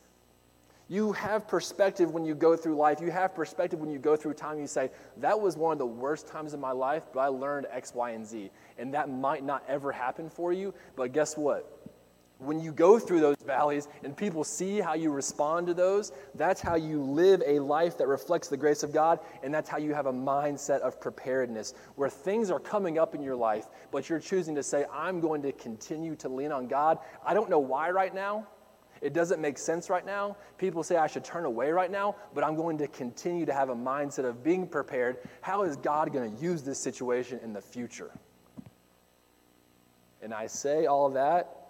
You 0.90 1.14
have 1.14 1.48
perspective 1.48 2.12
when 2.12 2.26
you 2.26 2.36
go 2.36 2.56
through 2.56 2.76
life. 2.76 3.02
You 3.02 3.10
have 3.10 3.34
perspective 3.34 3.80
when 3.80 3.90
you 3.90 3.98
go 3.98 4.16
through 4.16 4.36
time. 4.36 4.60
You 4.60 4.68
say, 4.68 4.92
that 5.18 5.40
was 5.40 5.58
one 5.58 5.72
of 5.72 5.80
the 5.80 5.88
worst 5.88 6.28
times 6.28 6.54
in 6.54 6.60
my 6.60 6.72
life, 6.72 7.04
but 7.12 7.22
I 7.22 7.28
learned 7.28 7.66
X, 7.72 7.96
Y, 7.96 8.12
and 8.12 8.24
Z. 8.24 8.52
And 8.78 8.94
that 8.94 9.10
might 9.10 9.44
not 9.44 9.64
ever 9.68 9.92
happen 9.92 10.30
for 10.30 10.54
you, 10.54 10.76
but 10.96 11.12
guess 11.12 11.36
what? 11.36 11.83
When 12.40 12.60
you 12.60 12.74
go 12.74 13.00
through 13.00 13.22
those 13.22 13.38
valleys 13.46 13.88
and 14.04 14.18
people 14.18 14.44
see 14.44 14.82
how 14.82 14.96
you 14.96 15.12
respond 15.12 15.68
to 15.68 15.74
those, 15.74 16.12
that's 16.36 16.60
how 16.60 16.76
you 16.76 17.02
live 17.02 17.42
a 17.46 17.60
life 17.60 17.98
that 18.00 18.08
reflects 18.08 18.50
the 18.50 18.58
grace 18.58 18.84
of 18.84 18.92
God, 18.92 19.20
and 19.44 19.54
that's 19.54 19.70
how 19.70 19.78
you 19.78 19.94
have 19.94 20.08
a 20.08 20.14
mindset 20.14 20.82
of 20.82 21.00
preparedness, 21.00 21.74
where 21.96 22.10
things 22.10 22.52
are 22.52 22.60
coming 22.60 23.00
up 23.00 23.16
in 23.16 23.22
your 23.22 23.36
life, 23.36 23.68
but 23.92 24.10
you're 24.10 24.20
choosing 24.20 24.56
to 24.56 24.64
say, 24.64 24.86
I'm 24.92 25.22
going 25.22 25.42
to 25.44 25.54
continue 25.54 26.16
to 26.18 26.28
lean 26.28 26.52
on 26.52 26.68
God. 26.68 27.00
I 27.26 27.34
don't 27.34 27.50
know 27.50 27.60
why 27.60 27.92
right 27.92 28.14
now. 28.14 28.48
It 29.02 29.14
doesn't 29.14 29.42
make 29.42 29.58
sense 29.58 29.90
right 29.90 30.06
now. 30.06 30.38
People 30.58 30.82
say 30.82 30.96
I 30.96 31.08
should 31.08 31.26
turn 31.26 31.44
away 31.44 31.72
right 31.72 31.92
now, 31.92 32.16
but 32.34 32.44
I'm 32.44 32.56
going 32.56 32.78
to 32.78 32.88
continue 32.88 33.46
to 33.46 33.54
have 33.54 33.70
a 33.70 33.76
mindset 33.76 34.24
of 34.24 34.44
being 34.44 34.66
prepared. 34.66 35.18
How 35.42 35.64
is 35.64 35.76
God 35.76 36.14
going 36.14 36.36
to 36.36 36.42
use 36.42 36.62
this 36.62 36.80
situation 36.80 37.40
in 37.44 37.52
the 37.52 37.62
future? 37.62 38.12
And 40.22 40.34
I 40.34 40.48
say 40.48 40.86
all 40.86 41.10
that 41.12 41.63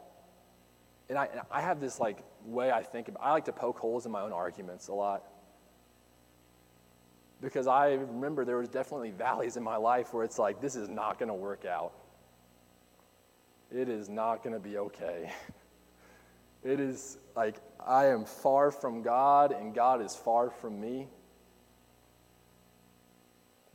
and 1.10 1.18
I, 1.18 1.28
I 1.52 1.62
have 1.62 1.80
this 1.80 2.00
like 2.00 2.24
way 2.46 2.72
I 2.72 2.84
think 2.84 3.08
about, 3.08 3.24
I 3.24 3.32
like 3.32 3.46
to 3.46 3.52
poke 3.52 3.80
holes 3.80 4.06
in 4.06 4.12
my 4.12 4.22
own 4.22 4.34
arguments 4.34 4.88
a 4.88 4.94
lot. 4.94 5.24
Because 7.42 7.68
I 7.68 7.94
remember 7.94 8.46
there 8.46 8.58
was 8.58 8.70
definitely 8.70 9.12
valleys 9.18 9.58
in 9.58 9.64
my 9.64 9.76
life 9.76 10.14
where 10.14 10.24
it's 10.24 10.40
like, 10.40 10.62
this 10.62 10.76
is 10.76 10.90
not 10.90 11.20
going 11.20 11.30
to 11.30 11.36
work 11.36 11.66
out. 11.66 11.94
It 13.72 13.90
is 13.90 14.08
not 14.08 14.44
going 14.44 14.54
to 14.54 14.60
be 14.60 14.78
okay. 14.78 15.32
It 16.64 16.80
is 16.80 17.18
like, 17.36 17.58
I 17.86 18.06
am 18.06 18.24
far 18.24 18.72
from 18.72 19.02
God 19.02 19.52
and 19.52 19.76
God 19.76 20.02
is 20.02 20.16
far 20.16 20.50
from 20.50 20.80
me. 20.80 21.10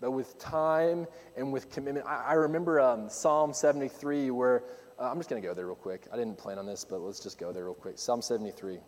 But 0.00 0.12
with 0.12 0.38
time 0.38 1.06
and 1.36 1.52
with 1.52 1.70
commitment, 1.70 2.06
I, 2.06 2.28
I 2.28 2.32
remember 2.32 2.80
um, 2.80 3.10
Psalm 3.10 3.52
73 3.52 4.30
where 4.30 4.62
uh, 4.98 5.10
I'm 5.10 5.16
just 5.18 5.30
going 5.30 5.40
to 5.40 5.46
go 5.46 5.54
there 5.54 5.66
real 5.66 5.76
quick. 5.76 6.08
I 6.12 6.16
didn't 6.16 6.38
plan 6.38 6.58
on 6.58 6.66
this, 6.66 6.84
but 6.84 7.00
let's 7.00 7.20
just 7.20 7.38
go 7.38 7.52
there 7.52 7.64
real 7.64 7.74
quick. 7.74 7.98
Psalm 7.98 8.20
73. 8.20 8.78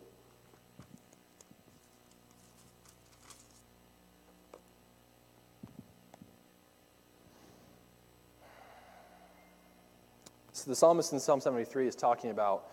So 10.53 10.69
the 10.69 10.75
psalmist 10.75 11.11
in 11.13 11.19
Psalm 11.19 11.41
73 11.41 11.87
is 11.87 11.95
talking 11.95 12.29
about 12.29 12.67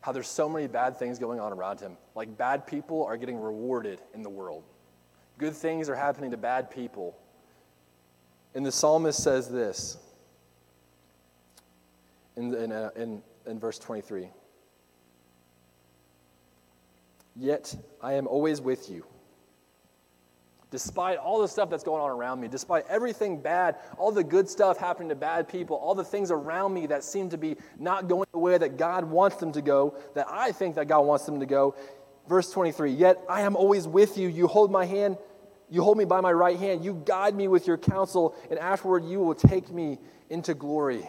how 0.00 0.10
there's 0.10 0.26
so 0.26 0.48
many 0.48 0.66
bad 0.66 0.98
things 0.98 1.20
going 1.20 1.38
on 1.38 1.52
around 1.52 1.78
him. 1.78 1.96
Like 2.16 2.36
bad 2.36 2.66
people 2.66 3.04
are 3.04 3.16
getting 3.16 3.38
rewarded 3.38 4.00
in 4.14 4.22
the 4.22 4.30
world. 4.30 4.64
Good 5.36 5.54
things 5.54 5.88
are 5.88 5.94
happening 5.94 6.32
to 6.32 6.36
bad 6.36 6.68
people. 6.68 7.16
And 8.54 8.66
the 8.66 8.72
psalmist 8.72 9.22
says 9.22 9.48
this 9.48 9.98
in, 12.38 12.54
in, 12.54 12.72
uh, 12.72 12.90
in, 12.96 13.22
in 13.46 13.58
verse 13.58 13.78
23. 13.78 14.30
Yet 17.36 17.74
I 18.00 18.14
am 18.14 18.26
always 18.26 18.60
with 18.60 18.88
you. 18.88 19.04
Despite 20.70 21.18
all 21.18 21.40
the 21.40 21.48
stuff 21.48 21.70
that's 21.70 21.82
going 21.82 22.02
on 22.02 22.10
around 22.10 22.40
me, 22.40 22.48
despite 22.48 22.84
everything 22.88 23.40
bad, 23.40 23.76
all 23.96 24.12
the 24.12 24.22
good 24.22 24.48
stuff 24.48 24.76
happening 24.76 25.08
to 25.08 25.14
bad 25.14 25.48
people, 25.48 25.76
all 25.76 25.94
the 25.94 26.04
things 26.04 26.30
around 26.30 26.74
me 26.74 26.86
that 26.86 27.02
seem 27.02 27.30
to 27.30 27.38
be 27.38 27.56
not 27.78 28.06
going 28.06 28.26
the 28.32 28.38
way 28.38 28.58
that 28.58 28.76
God 28.76 29.04
wants 29.04 29.36
them 29.36 29.50
to 29.52 29.62
go, 29.62 29.96
that 30.14 30.26
I 30.28 30.52
think 30.52 30.74
that 30.74 30.86
God 30.86 31.00
wants 31.02 31.24
them 31.24 31.40
to 31.40 31.46
go. 31.46 31.74
Verse 32.28 32.50
23 32.50 32.92
Yet 32.92 33.18
I 33.30 33.42
am 33.42 33.56
always 33.56 33.88
with 33.88 34.18
you. 34.18 34.28
You 34.28 34.46
hold 34.46 34.70
my 34.70 34.84
hand, 34.84 35.16
you 35.70 35.82
hold 35.82 35.96
me 35.96 36.04
by 36.04 36.20
my 36.20 36.32
right 36.32 36.58
hand. 36.58 36.84
You 36.84 37.02
guide 37.06 37.34
me 37.34 37.48
with 37.48 37.66
your 37.66 37.78
counsel, 37.78 38.36
and 38.50 38.58
afterward 38.58 39.04
you 39.04 39.20
will 39.20 39.34
take 39.34 39.70
me 39.70 39.98
into 40.28 40.52
glory. 40.52 41.08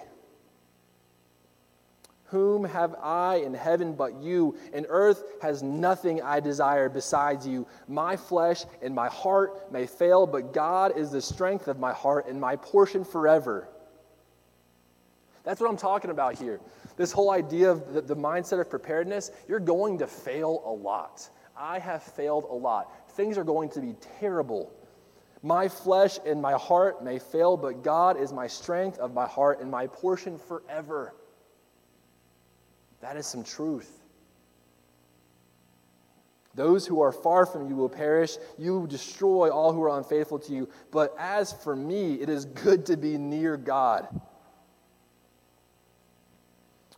Whom 2.30 2.64
have 2.64 2.96
I 3.02 3.38
in 3.38 3.56
heaven 3.56 3.94
but 3.94 4.22
you? 4.22 4.56
And 4.72 4.86
earth 4.90 5.24
has 5.42 5.64
nothing 5.64 6.22
I 6.22 6.40
desire 6.40 6.88
besides 6.88 7.48
you. 7.48 7.66
My 7.88 8.16
flesh 8.16 8.66
and 8.84 8.94
my 8.94 9.08
heart 9.08 9.72
may 9.72 9.88
fail, 9.88 10.28
but 10.28 10.54
God 10.54 10.96
is 10.96 11.12
the 11.12 11.22
strength 11.22 11.68
of 11.68 11.80
my 11.80 11.92
heart 11.92 12.28
and 12.28 12.40
my 12.40 12.56
portion 12.56 13.04
forever. 13.04 13.68
That's 15.44 15.60
what 15.60 15.72
I'm 15.72 15.78
talking 15.78 16.12
about 16.12 16.38
here. 16.38 16.60
This 16.98 17.12
whole 17.12 17.32
idea 17.32 17.72
of 17.72 17.94
the, 17.94 18.02
the 18.02 18.16
mindset 18.16 18.60
of 18.60 18.70
preparedness, 18.70 19.32
you're 19.48 19.60
going 19.60 19.98
to 19.98 20.06
fail 20.06 20.62
a 20.66 20.72
lot. 20.72 21.28
I 21.58 21.80
have 21.80 22.04
failed 22.04 22.46
a 22.48 22.54
lot. 22.54 23.10
Things 23.12 23.40
are 23.40 23.44
going 23.44 23.70
to 23.72 23.82
be 23.82 23.96
terrible. 24.20 24.72
My 25.42 25.68
flesh 25.68 26.20
and 26.26 26.40
my 26.42 26.54
heart 26.54 27.04
may 27.04 27.18
fail, 27.18 27.58
but 27.58 27.84
God 27.84 28.20
is 28.20 28.32
my 28.32 28.46
strength 28.46 29.00
of 29.00 29.14
my 29.14 29.26
heart 29.26 29.62
and 29.62 29.72
my 29.72 29.88
portion 29.88 30.38
forever. 30.38 31.16
That 33.02 33.18
is 33.18 33.26
some 33.26 33.44
truth. 33.44 34.00
Those 36.56 36.86
who 36.86 37.02
are 37.02 37.12
far 37.12 37.46
from 37.46 37.70
you 37.70 37.76
will 37.76 37.90
perish. 37.90 38.38
You 38.58 38.86
destroy 38.88 39.50
all 39.50 39.72
who 39.72 39.82
are 39.84 39.98
unfaithful 39.98 40.40
to 40.40 40.54
you. 40.54 40.68
But 40.92 41.16
as 41.18 41.54
for 41.54 41.76
me, 41.76 42.16
it 42.16 42.28
is 42.28 42.46
good 42.46 42.86
to 42.88 42.98
be 42.98 43.18
near 43.18 43.56
God. 43.56 44.08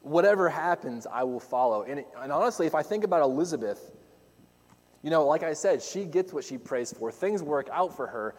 Whatever 0.01 0.49
happens, 0.49 1.05
I 1.05 1.23
will 1.23 1.39
follow. 1.39 1.83
And, 1.83 2.03
and 2.17 2.31
honestly, 2.31 2.65
if 2.65 2.73
I 2.73 2.81
think 2.81 3.03
about 3.03 3.21
Elizabeth, 3.21 3.91
you 5.03 5.11
know, 5.11 5.27
like 5.27 5.43
I 5.43 5.53
said, 5.53 5.81
she 5.81 6.05
gets 6.05 6.33
what 6.33 6.43
she 6.43 6.57
prays 6.57 6.91
for. 6.91 7.11
Things 7.11 7.43
work 7.43 7.69
out 7.71 7.95
for 7.95 8.07
her. 8.07 8.35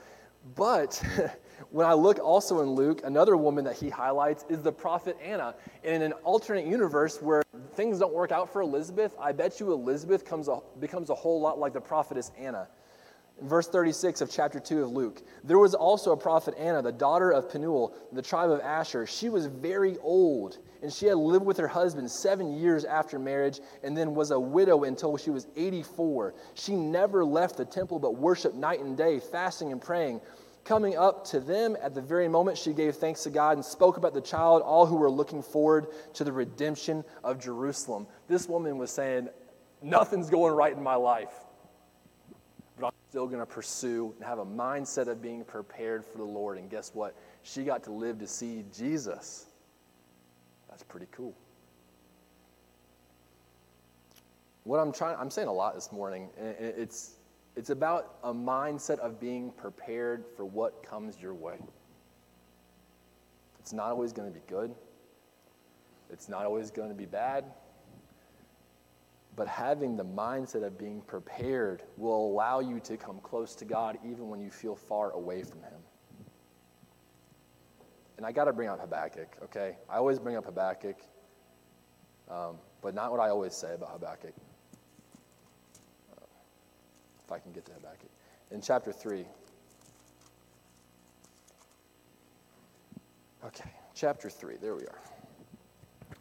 But 0.57 1.01
when 1.71 1.87
I 1.87 1.93
look 1.93 2.19
also 2.19 2.61
in 2.61 2.71
Luke, 2.71 3.03
another 3.05 3.37
woman 3.37 3.65
that 3.65 3.77
he 3.77 3.89
highlights 3.89 4.45
is 4.49 4.63
the 4.63 4.73
prophet 4.73 5.17
Anna. 5.23 5.55
And 5.85 5.97
in 5.97 6.03
an 6.03 6.13
alternate 6.25 6.67
universe 6.67 7.21
where 7.21 7.43
things 7.75 7.99
don't 7.99 8.13
work 8.13 8.33
out 8.33 8.53
for 8.53 8.63
Elizabeth, 8.63 9.15
I 9.21 9.33
bet 9.33 9.61
you 9.61 9.73
Elizabeth 9.73 10.25
comes 10.25 10.49
a, 10.49 10.61
becomes 10.81 11.11
a 11.11 11.15
whole 11.15 11.41
lot 11.41 11.59
like 11.59 11.73
the 11.73 11.81
prophetess 11.81 12.31
Anna. 12.39 12.69
In 13.41 13.49
verse 13.49 13.67
36 13.67 14.21
of 14.21 14.31
chapter 14.31 14.61
2 14.61 14.85
of 14.85 14.91
Luke, 14.93 15.23
there 15.43 15.59
was 15.59 15.75
also 15.75 16.13
a 16.13 16.17
prophet 16.17 16.55
Anna, 16.59 16.83
the 16.83 16.93
daughter 16.93 17.31
of 17.31 17.51
Penuel, 17.51 17.95
the 18.13 18.23
tribe 18.23 18.51
of 18.51 18.61
Asher. 18.61 19.07
She 19.07 19.29
was 19.29 19.47
very 19.47 19.97
old, 19.99 20.59
and 20.83 20.93
she 20.93 21.07
had 21.07 21.17
lived 21.17 21.45
with 21.45 21.57
her 21.57 21.67
husband 21.67 22.11
seven 22.11 22.53
years 22.53 22.85
after 22.85 23.19
marriage, 23.19 23.61
and 23.83 23.97
then 23.97 24.15
was 24.15 24.31
a 24.31 24.39
widow 24.39 24.85
until 24.85 25.17
she 25.17 25.31
was 25.31 25.47
84. 25.57 26.35
She 26.55 26.77
never 26.77 27.25
left 27.25 27.57
the 27.57 27.65
temple 27.65 27.99
but 27.99 28.17
worshiped 28.17 28.55
night 28.55 28.81
and 28.81 28.97
day, 28.97 29.19
fasting 29.19 29.73
and 29.73 29.81
praying. 29.81 30.21
Coming 30.65 30.97
up 30.97 31.25
to 31.27 31.41
them 31.41 31.77
at 31.83 31.95
the 31.95 32.01
very 32.01 32.29
moment, 32.29 32.57
she 32.57 32.73
gave 32.73 32.95
thanks 32.95 33.25
to 33.25 33.31
God 33.31 33.57
and 33.57 33.65
spoke 33.65 33.97
about 33.97 34.15
the 34.15 34.21
child, 34.21 34.63
all 34.63 34.87
who 34.87 34.97
were 34.97 35.11
looking 35.11 35.43
forward 35.43 35.89
to 36.15 36.23
the 36.23 36.33
redemption 36.33 37.05
of 37.25 37.41
Jerusalem. 37.41 38.07
This 38.29 38.49
woman 38.49 38.79
was 38.79 38.91
saying, 38.91 39.29
Nothing's 39.83 40.31
going 40.31 40.55
right 40.55 40.73
in 40.73 40.83
my 40.83 40.95
life, 40.95 41.33
but 42.79 42.87
I'm 42.87 42.93
still 43.11 43.27
going 43.27 43.41
to 43.41 43.47
pursue 43.47 44.15
and 44.17 44.25
have 44.25 44.39
a 44.39 44.47
mindset 44.47 45.09
of 45.09 45.21
being 45.21 45.43
prepared 45.43 46.05
for 46.05 46.19
the 46.19 46.25
Lord. 46.25 46.57
And 46.57 46.71
guess 46.71 46.93
what? 46.95 47.17
She 47.43 47.65
got 47.65 47.83
to 47.85 47.91
live 47.93 48.21
to 48.21 48.29
see 48.29 48.65
Jesus. 48.73 49.47
That's 50.69 50.85
pretty 50.85 51.09
cool. 51.11 51.35
What 54.63 54.79
I'm 54.79 54.93
trying, 54.93 55.17
I'm 55.19 55.31
saying 55.31 55.49
a 55.49 55.53
lot 55.53 55.75
this 55.75 55.91
morning, 55.91 56.29
and 56.39 56.55
it's 56.59 57.17
it's 57.57 57.71
about 57.71 58.17
a 58.25 58.33
mindset 58.33 58.99
of 58.99 59.21
being 59.21 59.51
prepared 59.51 60.25
for 60.37 60.45
what 60.45 60.83
comes 60.83 61.21
your 61.21 61.35
way. 61.35 61.59
It's 63.61 63.73
not 63.73 63.91
always 63.91 64.13
going 64.13 64.33
to 64.33 64.35
be 64.35 64.45
good, 64.49 64.75
it's 66.11 66.29
not 66.29 66.45
always 66.45 66.71
going 66.71 66.89
to 66.89 66.95
be 66.95 67.07
bad. 67.07 67.45
But 69.35 69.49
having 69.49 69.97
the 69.97 70.05
mindset 70.05 70.63
of 70.63 70.77
being 70.77 71.01
prepared 71.01 71.85
will 71.97 72.27
allow 72.27 72.61
you 72.61 72.81
to 72.81 72.99
come 72.99 73.19
close 73.21 73.55
to 73.57 73.65
God 73.65 73.97
even 74.05 74.29
when 74.29 74.43
you 74.43 74.51
feel 74.51 74.77
far 74.77 75.13
away 75.13 75.43
from 75.43 75.63
Him. 75.63 75.81
And 78.19 78.27
I 78.27 78.33
got 78.33 78.45
to 78.45 78.53
bring 78.53 78.69
up 78.69 78.79
Habakkuk, 78.79 79.39
okay? 79.45 79.77
I 79.89 79.97
always 79.97 80.19
bring 80.19 80.37
up 80.37 80.45
Habakkuk, 80.45 80.97
um, 82.31 82.57
but 82.83 82.95
not 82.95 83.11
what 83.11 83.21
I 83.21 83.31
always 83.31 83.55
say 83.55 83.73
about 83.73 83.93
Habakkuk. 83.93 84.35
I 87.33 87.39
can 87.39 87.53
get 87.53 87.65
to 87.67 87.73
Habakkuk. 87.73 88.11
In 88.51 88.61
chapter 88.61 88.93
3. 88.93 89.25
Okay, 93.45 93.71
chapter 93.95 94.31
3. 94.31 94.57
There 94.61 94.75
we 94.75 94.83
are. 94.83 95.01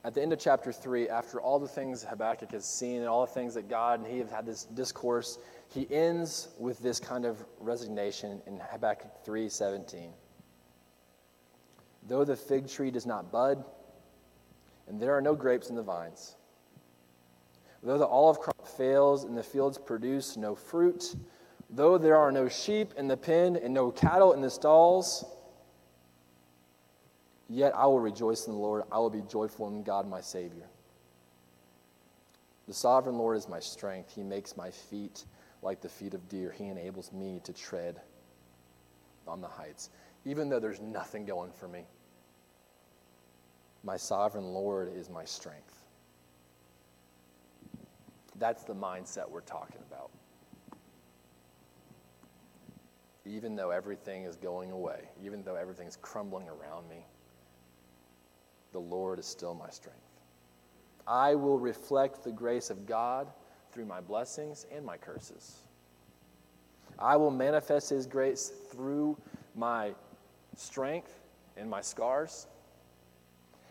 At 0.03 0.15
the 0.15 0.21
end 0.21 0.33
of 0.33 0.39
chapter 0.39 0.71
3, 0.71 1.09
after 1.09 1.39
all 1.39 1.59
the 1.59 1.67
things 1.67 2.03
Habakkuk 2.03 2.51
has 2.51 2.65
seen 2.65 3.01
and 3.01 3.07
all 3.07 3.25
the 3.25 3.31
things 3.31 3.53
that 3.53 3.69
God 3.69 3.99
and 3.99 4.11
he 4.11 4.17
have 4.17 4.31
had 4.31 4.45
this 4.45 4.63
discourse, 4.63 5.37
he 5.67 5.87
ends 5.91 6.47
with 6.57 6.79
this 6.79 6.99
kind 6.99 7.25
of 7.25 7.43
resignation 7.59 8.41
in 8.47 8.59
Habakkuk 8.71 9.23
3:17. 9.23 10.11
Though 12.07 12.25
the 12.25 12.35
fig 12.35 12.67
tree 12.67 12.89
does 12.89 13.05
not 13.05 13.31
bud, 13.31 13.63
and 14.87 14.99
there 14.99 15.15
are 15.15 15.21
no 15.21 15.35
grapes 15.35 15.69
in 15.69 15.75
the 15.75 15.83
vines, 15.83 16.35
Though 17.83 17.97
the 17.97 18.05
olive 18.05 18.39
crop 18.39 18.50
fails 18.77 19.23
and 19.23 19.37
the 19.37 19.43
fields 19.43 19.77
produce 19.77 20.37
no 20.37 20.55
fruit, 20.55 21.15
though 21.69 21.97
there 21.97 22.17
are 22.17 22.31
no 22.31 22.47
sheep 22.47 22.93
in 22.97 23.07
the 23.07 23.17
pen 23.17 23.55
and 23.55 23.73
no 23.73 23.91
cattle 23.91 24.33
in 24.33 24.41
the 24.41 24.49
stalls, 24.49 25.25
yet 27.49 27.75
I 27.75 27.85
will 27.85 27.99
rejoice 27.99 28.47
in 28.47 28.53
the 28.53 28.59
Lord. 28.59 28.83
I 28.91 28.97
will 28.99 29.09
be 29.09 29.21
joyful 29.29 29.67
in 29.67 29.83
God 29.83 30.07
my 30.07 30.21
Savior. 30.21 30.67
The 32.67 32.73
sovereign 32.73 33.17
Lord 33.17 33.37
is 33.37 33.49
my 33.49 33.59
strength. 33.59 34.13
He 34.15 34.23
makes 34.23 34.55
my 34.55 34.71
feet 34.71 35.25
like 35.61 35.81
the 35.81 35.89
feet 35.89 36.13
of 36.13 36.27
deer. 36.29 36.53
He 36.57 36.67
enables 36.67 37.11
me 37.11 37.41
to 37.43 37.53
tread 37.53 37.99
on 39.27 39.41
the 39.41 39.47
heights, 39.47 39.89
even 40.25 40.49
though 40.49 40.59
there's 40.59 40.79
nothing 40.79 41.25
going 41.25 41.51
for 41.51 41.67
me. 41.67 41.83
My 43.83 43.97
sovereign 43.97 44.45
Lord 44.45 44.93
is 44.95 45.09
my 45.09 45.25
strength. 45.25 45.80
That's 48.41 48.63
the 48.63 48.73
mindset 48.73 49.29
we're 49.29 49.41
talking 49.41 49.81
about. 49.87 50.09
Even 53.23 53.55
though 53.55 53.69
everything 53.69 54.23
is 54.23 54.35
going 54.35 54.71
away, 54.71 55.01
even 55.23 55.43
though 55.43 55.53
everything's 55.53 55.95
crumbling 56.01 56.47
around 56.49 56.89
me, 56.89 57.05
the 58.71 58.79
Lord 58.79 59.19
is 59.19 59.27
still 59.27 59.53
my 59.53 59.69
strength. 59.69 59.99
I 61.07 61.35
will 61.35 61.59
reflect 61.59 62.23
the 62.23 62.31
grace 62.31 62.71
of 62.71 62.87
God 62.87 63.27
through 63.71 63.85
my 63.85 64.01
blessings 64.01 64.65
and 64.75 64.83
my 64.83 64.97
curses. 64.97 65.59
I 66.97 67.17
will 67.17 67.29
manifest 67.29 67.91
His 67.91 68.07
grace 68.07 68.51
through 68.71 69.19
my 69.55 69.91
strength 70.55 71.13
and 71.57 71.69
my 71.69 71.81
scars. 71.81 72.47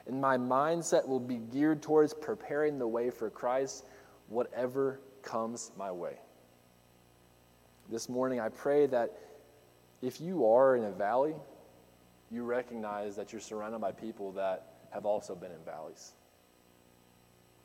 And 0.06 0.20
my 0.20 0.36
mindset 0.36 1.08
will 1.08 1.18
be 1.18 1.38
geared 1.38 1.82
towards 1.82 2.14
preparing 2.14 2.78
the 2.78 2.86
way 2.86 3.10
for 3.10 3.30
Christ, 3.30 3.86
whatever 4.30 5.00
comes 5.22 5.70
my 5.76 5.92
way. 5.92 6.14
This 7.90 8.08
morning, 8.08 8.40
I 8.40 8.48
pray 8.48 8.86
that 8.86 9.10
if 10.00 10.20
you 10.20 10.46
are 10.46 10.76
in 10.76 10.84
a 10.84 10.92
valley, 10.92 11.34
you 12.30 12.44
recognize 12.44 13.16
that 13.16 13.32
you're 13.32 13.40
surrounded 13.40 13.80
by 13.80 13.92
people 13.92 14.32
that 14.32 14.66
have 14.90 15.04
also 15.04 15.34
been 15.34 15.50
in 15.50 15.62
valleys. 15.64 16.12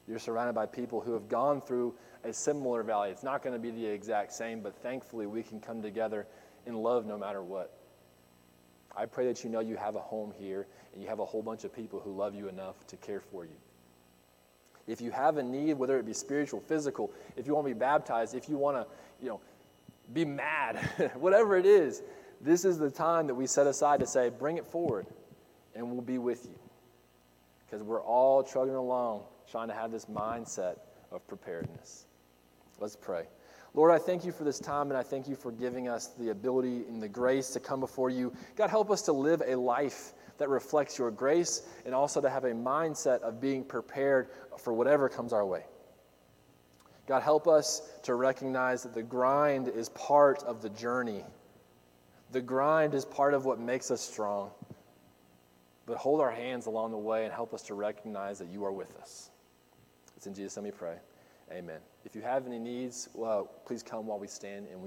You're 0.07 0.19
surrounded 0.19 0.53
by 0.53 0.65
people 0.65 0.99
who 0.99 1.13
have 1.13 1.29
gone 1.29 1.61
through 1.61 1.95
a 2.23 2.33
similar 2.33 2.83
valley. 2.83 3.11
It's 3.11 3.23
not 3.23 3.43
going 3.43 3.53
to 3.53 3.59
be 3.59 3.71
the 3.71 3.85
exact 3.85 4.33
same, 4.33 4.61
but 4.61 4.75
thankfully 4.75 5.27
we 5.27 5.43
can 5.43 5.59
come 5.59 5.81
together 5.81 6.27
in 6.65 6.75
love 6.75 7.05
no 7.05 7.17
matter 7.17 7.41
what. 7.41 7.71
I 8.95 9.05
pray 9.05 9.27
that 9.27 9.43
you 9.43 9.49
know 9.49 9.59
you 9.59 9.75
have 9.75 9.95
a 9.95 9.99
home 9.99 10.33
here 10.37 10.67
and 10.93 11.01
you 11.01 11.09
have 11.09 11.19
a 11.19 11.25
whole 11.25 11.41
bunch 11.41 11.63
of 11.63 11.75
people 11.75 11.99
who 11.99 12.15
love 12.15 12.33
you 12.33 12.47
enough 12.47 12.87
to 12.87 12.97
care 12.97 13.19
for 13.19 13.45
you. 13.45 13.55
If 14.87 15.01
you 15.01 15.11
have 15.11 15.37
a 15.37 15.43
need, 15.43 15.73
whether 15.73 15.97
it 15.97 16.05
be 16.05 16.13
spiritual, 16.13 16.59
physical, 16.59 17.11
if 17.35 17.47
you 17.47 17.55
want 17.55 17.67
to 17.67 17.73
be 17.73 17.79
baptized, 17.79 18.35
if 18.35 18.47
you 18.47 18.57
want 18.57 18.77
to, 18.77 18.85
you 19.21 19.29
know, 19.29 19.41
be 20.13 20.25
mad, 20.25 20.77
whatever 21.15 21.57
it 21.57 21.65
is, 21.65 22.03
this 22.41 22.65
is 22.65 22.77
the 22.77 22.91
time 22.91 23.27
that 23.27 23.35
we 23.35 23.47
set 23.47 23.65
aside 23.65 23.99
to 24.01 24.07
say, 24.07 24.29
bring 24.29 24.57
it 24.57 24.65
forward 24.65 25.07
and 25.73 25.91
we'll 25.91 26.01
be 26.01 26.17
with 26.17 26.45
you. 26.45 26.59
Because 27.65 27.81
we're 27.83 28.03
all 28.03 28.43
trugging 28.43 28.75
along 28.75 29.23
trying 29.49 29.67
to 29.67 29.73
have 29.73 29.91
this 29.91 30.05
mindset 30.05 30.77
of 31.11 31.25
preparedness. 31.27 32.05
Let's 32.79 32.95
pray. 32.95 33.25
Lord, 33.73 33.91
I 33.91 33.97
thank 33.97 34.23
you 34.23 34.31
for 34.31 34.43
this 34.43 34.59
time 34.59 34.89
and 34.89 34.97
I 34.97 35.03
thank 35.03 35.27
you 35.27 35.35
for 35.35 35.51
giving 35.51 35.87
us 35.87 36.07
the 36.17 36.29
ability 36.29 36.83
and 36.87 37.01
the 37.01 37.09
grace 37.09 37.49
to 37.51 37.59
come 37.59 37.79
before 37.79 38.09
you. 38.09 38.33
God, 38.55 38.69
help 38.69 38.89
us 38.89 39.01
to 39.03 39.11
live 39.11 39.41
a 39.45 39.55
life 39.55 40.13
that 40.37 40.49
reflects 40.49 40.97
your 40.97 41.11
grace 41.11 41.63
and 41.85 41.95
also 41.95 42.21
to 42.21 42.29
have 42.29 42.43
a 42.43 42.51
mindset 42.51 43.21
of 43.21 43.39
being 43.39 43.63
prepared 43.63 44.29
for 44.57 44.73
whatever 44.73 45.09
comes 45.09 45.33
our 45.33 45.45
way. 45.45 45.63
God, 47.07 47.21
help 47.21 47.47
us 47.47 47.81
to 48.03 48.15
recognize 48.15 48.83
that 48.83 48.93
the 48.93 49.03
grind 49.03 49.67
is 49.67 49.89
part 49.89 50.43
of 50.43 50.61
the 50.61 50.69
journey. 50.69 51.23
The 52.31 52.41
grind 52.41 52.93
is 52.93 53.05
part 53.05 53.33
of 53.33 53.45
what 53.45 53.59
makes 53.59 53.91
us 53.91 54.01
strong. 54.01 54.49
But 55.85 55.97
hold 55.97 56.19
our 56.19 56.31
hands 56.31 56.65
along 56.65 56.91
the 56.91 56.97
way 56.97 57.25
and 57.25 57.33
help 57.33 57.53
us 57.53 57.61
to 57.63 57.75
recognize 57.75 58.39
that 58.39 58.47
you 58.47 58.65
are 58.65 58.71
with 58.71 58.95
us. 58.97 59.29
It's 60.17 60.25
in 60.25 60.33
Jesus' 60.33 60.55
name 60.57 60.65
we 60.65 60.71
pray. 60.71 60.95
Amen. 61.51 61.79
If 62.05 62.15
you 62.15 62.23
have 62.23 62.47
any 62.47 62.57
needs, 62.57 63.07
well, 63.13 63.51
please 63.65 63.83
come 63.83 64.07
while 64.07 64.17
we 64.17 64.27
stand 64.27 64.65
and 64.71 64.81
we 64.81 64.83